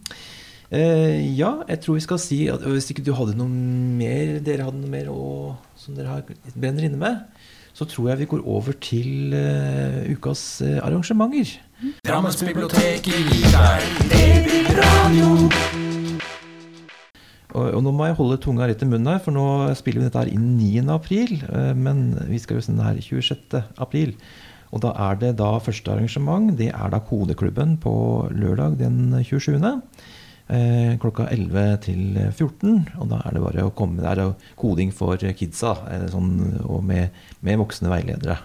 Eh, 0.72 1.36
ja, 1.36 1.64
jeg 1.68 1.82
tror 1.82 1.96
vi 1.96 2.02
skal 2.02 2.20
si 2.20 2.48
at 2.48 2.62
hvis 2.62 2.92
ikke 2.92 3.04
du 3.04 3.14
hadde 3.14 3.36
noe 3.36 3.48
mer, 3.50 4.40
dere 4.40 4.66
hadde 4.68 4.82
noe 4.82 4.90
mer 4.90 5.06
å, 5.10 5.56
som 5.76 5.96
dere 5.96 6.08
har 6.08 6.22
brenner 6.56 6.84
inne 6.86 6.98
med, 6.98 7.24
så 7.80 7.88
tror 7.88 8.10
jeg 8.12 8.20
vi 8.20 8.28
går 8.34 8.42
over 8.44 8.76
til 8.84 9.32
uh, 9.32 10.04
ukas 10.12 10.60
uh, 10.66 10.82
arrangementer. 10.84 11.54
Drammensbiblioteket 12.04 13.08
gir 13.08 13.54
deg 13.54 13.86
DB-radio. 14.12 15.30
Og, 17.56 17.64
og 17.64 17.80
nå 17.86 17.94
må 17.96 18.10
jeg 18.10 18.18
holde 18.20 18.42
tunga 18.44 18.68
rett 18.68 18.84
i 18.84 18.90
munnen 18.90 19.08
her, 19.14 19.22
for 19.24 19.34
nå 19.34 19.72
spiller 19.80 20.04
vi 20.04 20.10
dette 20.10 20.26
her 20.26 20.34
inn 20.34 20.52
9. 20.60 20.84
april. 20.92 21.38
Uh, 21.48 21.72
Men 21.72 22.12
vi 22.28 22.42
skal 22.44 22.60
jo 22.60 22.68
sende 22.68 22.84
her 22.84 23.00
26. 23.00 23.64
april. 23.80 24.12
Og 24.76 24.84
da 24.84 24.92
er 25.08 25.16
det 25.24 25.32
da 25.40 25.56
første 25.64 25.96
arrangement. 25.96 26.52
Det 26.60 26.74
er 26.74 26.92
da 26.92 27.00
Kodeklubben 27.02 27.78
på 27.82 27.94
lørdag 28.36 28.76
den 28.84 29.16
27. 29.24 29.56
eh, 30.50 30.98
klokka 31.02 31.28
11 31.32 31.78
til 31.86 32.18
14. 32.32 32.88
Og 33.00 33.10
da 33.12 33.22
er 33.26 33.36
det 33.38 33.44
bare 33.44 33.66
å 33.68 33.74
komme 33.76 34.02
der. 34.02 34.22
Og 34.28 34.36
koding 34.60 34.92
for 34.96 35.18
kidsa, 35.18 35.76
eh, 35.92 36.08
sånn, 36.12 36.62
og 36.66 36.84
med, 36.84 37.10
med 37.42 37.60
voksne 37.62 37.90
veiledere. 37.92 38.38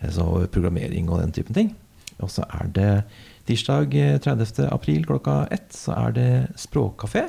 Eh, 0.00 0.10
Så 0.10 0.46
programmering 0.52 1.08
og 1.10 1.20
den 1.20 1.32
typen 1.32 1.54
ting. 1.54 1.74
Og 2.20 2.28
så 2.30 2.44
er 2.60 2.68
det 2.76 3.04
tirsdag 3.48 3.94
eh, 3.96 4.18
30. 4.18 4.68
april 4.72 5.04
klokka 5.08 5.46
ett, 5.50 5.70
så 5.72 5.92
er 5.96 6.12
det 6.12 6.30
språkkafé. 6.56 7.28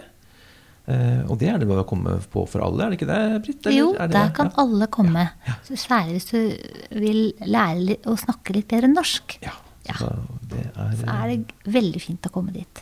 Og 1.30 1.38
det 1.40 1.48
er 1.48 1.60
det 1.62 1.68
bare 1.70 1.84
å 1.86 1.88
komme 1.88 2.18
på 2.34 2.42
for 2.50 2.60
alle, 2.66 2.84
er 2.84 2.90
det 2.92 2.98
ikke 2.98 3.08
det, 3.08 3.44
Britt? 3.46 3.68
Jo, 3.72 3.92
det 3.96 4.10
der 4.12 4.32
kan 4.36 4.50
Ja. 4.50 4.56
alle 4.64 4.88
komme. 4.92 5.30
Så 5.64 5.78
Særlig 5.80 6.18
hvis 6.18 6.32
du 6.32 7.00
vil 7.00 7.22
lære 7.48 7.96
å 8.10 8.18
snakke 8.20 8.52
litt 8.58 8.68
bedre 8.68 8.90
norsk. 8.92 9.38
Ja. 9.46 9.54
Ja. 9.88 9.94
Så 9.94 10.10
det 10.50 10.66
er, 10.76 10.92
Så 10.98 11.06
er 11.08 11.28
det 11.30 11.72
veldig 11.72 12.02
fint 12.02 12.28
å 12.28 12.32
komme 12.34 12.52
dit. 12.52 12.82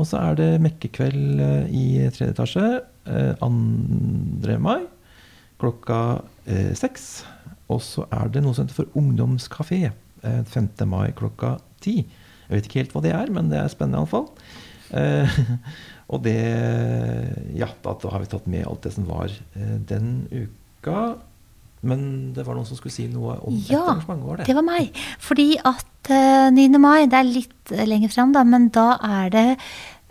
Og 0.00 0.08
så 0.08 0.20
er 0.22 0.38
det 0.38 0.48
mekkekveld 0.64 1.42
eh, 1.44 1.66
i 1.76 1.84
tredje 2.08 2.32
etasje 2.32 2.66
eh, 3.04 3.34
2. 3.42 4.56
mai 4.62 4.86
klokka 5.60 6.00
eh, 6.48 6.72
seks. 6.78 7.26
Og 7.70 7.82
så 7.84 8.06
er 8.08 8.32
det 8.32 8.42
noe 8.44 8.56
som 8.56 8.64
heter 8.64 8.80
for 8.80 8.98
ungdomskafé 8.98 9.82
eh, 9.90 10.42
5. 10.48 10.72
mai 10.88 11.10
klokka 11.16 11.58
ti. 11.84 12.00
Jeg 12.48 12.56
vet 12.56 12.66
ikke 12.68 12.82
helt 12.82 12.96
hva 12.96 13.04
det 13.04 13.14
er, 13.14 13.32
men 13.34 13.52
det 13.52 13.60
er 13.60 13.72
spennende 13.72 14.00
iallfall. 14.00 14.30
Eh, 14.96 15.40
og 16.12 16.24
det 16.24 16.38
Ja, 17.54 17.68
da, 17.84 17.94
har 18.00 18.24
vi 18.24 18.30
tatt 18.32 18.48
med 18.50 18.66
alt 18.66 18.86
det 18.86 18.94
som 18.96 19.06
var 19.10 19.28
eh, 19.28 19.76
den 19.90 20.24
uka. 20.32 21.20
Men 21.82 22.32
det 22.36 22.44
var 22.44 22.58
noen 22.58 22.66
som 22.68 22.76
skulle 22.76 22.92
si 22.92 23.06
noe 23.08 23.38
om 23.40 23.56
Ja, 23.70 23.80
arrangement, 23.94 24.24
var 24.26 24.36
det? 24.40 24.46
det 24.50 24.56
var 24.58 24.66
meg. 24.66 24.90
Fordi 25.18 25.46
at 25.64 26.10
eh, 26.12 26.50
9. 26.52 26.66
mai, 26.82 27.06
det 27.08 27.16
er 27.20 27.28
litt 27.30 27.72
eh, 27.72 27.86
lenger 27.88 28.12
fram, 28.12 28.34
da, 28.36 28.42
men 28.44 28.68
da 28.74 28.98
er 29.00 29.30
det 29.32 29.46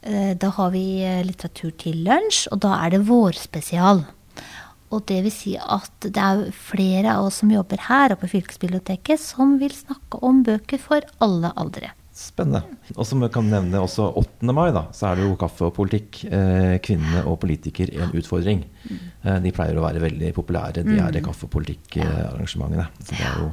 eh, 0.01 0.31
Da 0.39 0.49
har 0.55 0.71
vi 0.73 0.85
eh, 1.05 1.21
litteratur 1.27 1.75
til 1.77 2.01
lunsj, 2.07 2.47
og 2.51 2.63
da 2.65 2.73
er 2.85 2.95
det 2.95 3.03
vårspesial. 3.09 4.01
Og 4.89 5.03
det 5.05 5.19
vil 5.27 5.33
si 5.35 5.53
at 5.61 5.91
det 6.01 6.17
er 6.17 6.47
flere 6.57 7.13
av 7.13 7.27
oss 7.27 7.43
som 7.43 7.51
jobber 7.53 7.83
her 7.85 8.15
og 8.15 8.23
på 8.23 8.31
fylkesbiblioteket, 8.31 9.21
som 9.21 9.59
vil 9.61 9.69
snakke 9.75 10.17
om 10.25 10.41
bøker 10.47 10.81
for 10.81 11.05
alle 11.21 11.51
aldre. 11.53 11.91
Spennende. 12.19 12.65
Og 12.97 13.05
som 13.07 13.21
kan 13.31 13.47
nevne 13.47 13.79
også 13.79 14.09
8. 14.19 14.51
mai, 14.51 14.73
da, 14.75 14.81
så 14.95 15.07
er 15.07 15.19
det 15.19 15.27
jo 15.29 15.37
kaffe 15.39 15.69
og 15.69 15.75
politikk. 15.77 16.25
Eh, 16.27 16.75
kvinnene 16.83 17.21
og 17.29 17.37
politiker 17.45 17.93
en 17.95 18.11
utfordring. 18.19 18.65
Eh, 18.89 19.37
de 19.45 19.53
pleier 19.55 19.79
å 19.79 19.85
være 19.85 20.03
veldig 20.03 20.33
populære, 20.35 20.83
de 20.83 20.97
her 20.99 21.15
kaffe- 21.23 21.47
og 21.47 21.53
politikkarrangementene. 21.55 22.89
Så 22.99 23.15
det 23.15 23.23
er 23.29 23.39
jo 23.39 23.49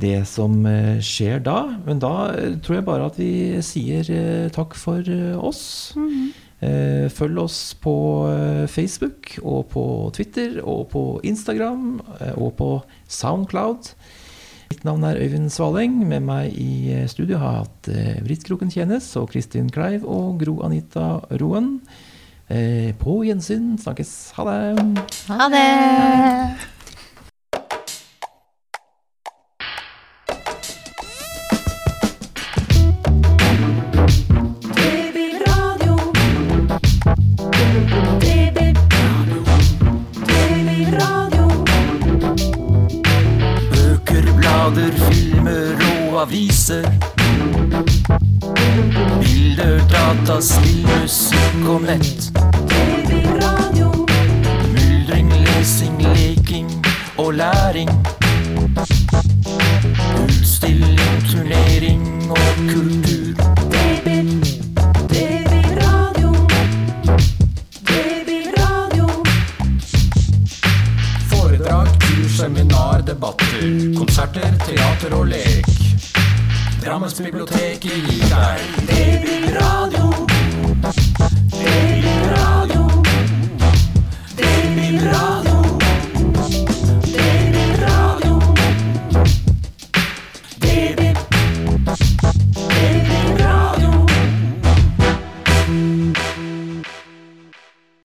det 0.00 0.16
som 0.30 0.58
eh, 0.66 0.98
skjer 1.04 1.42
da. 1.46 1.58
Men 1.86 2.02
da 2.02 2.12
eh, 2.34 2.58
tror 2.62 2.80
jeg 2.80 2.88
bare 2.88 3.08
at 3.10 3.18
vi 3.20 3.32
sier 3.62 4.10
eh, 4.14 4.50
takk 4.54 4.74
for 4.78 5.06
oss. 5.38 5.62
Eh, 6.60 7.06
følg 7.14 7.38
oss 7.46 7.60
på 7.80 7.94
Facebook 8.68 9.36
og 9.40 9.70
på 9.72 9.84
Twitter 10.18 10.58
og 10.64 10.88
på 10.92 11.04
Instagram 11.24 12.00
og 12.34 12.50
på 12.58 12.72
Soundcloud. 13.06 13.94
Mitt 14.70 14.84
navn 14.86 15.02
er 15.02 15.18
Øyvind 15.18 15.50
Svaleng. 15.50 15.96
Med 16.06 16.22
meg 16.22 16.54
i 16.54 16.92
eh, 16.94 17.08
studio 17.10 17.40
har 17.42 17.56
jeg 17.56 17.64
hatt 17.64 17.88
vrittkroken 17.90 18.26
Britt 18.28 18.46
Kroken 18.46 18.70
Tjenes 18.70 19.08
og 19.18 19.26
Kristin 19.32 19.70
Kleiv 19.74 20.06
og 20.06 20.38
Gro 20.44 20.60
Anita 20.62 21.18
Roen. 21.42 21.80
Eh, 22.46 22.94
på 22.94 23.20
gjensyn. 23.26 23.74
Snakkes. 23.82 24.32
Ha 24.38 24.46
det. 24.46 25.08
Ha 25.26 25.48
det! 25.50 26.79
Aviser. 46.30 46.84
Bilder, 49.20 49.80
data, 49.90 50.40
spill, 50.40 50.86
musikk 50.86 51.66
og 51.66 51.82
nett. 51.82 52.39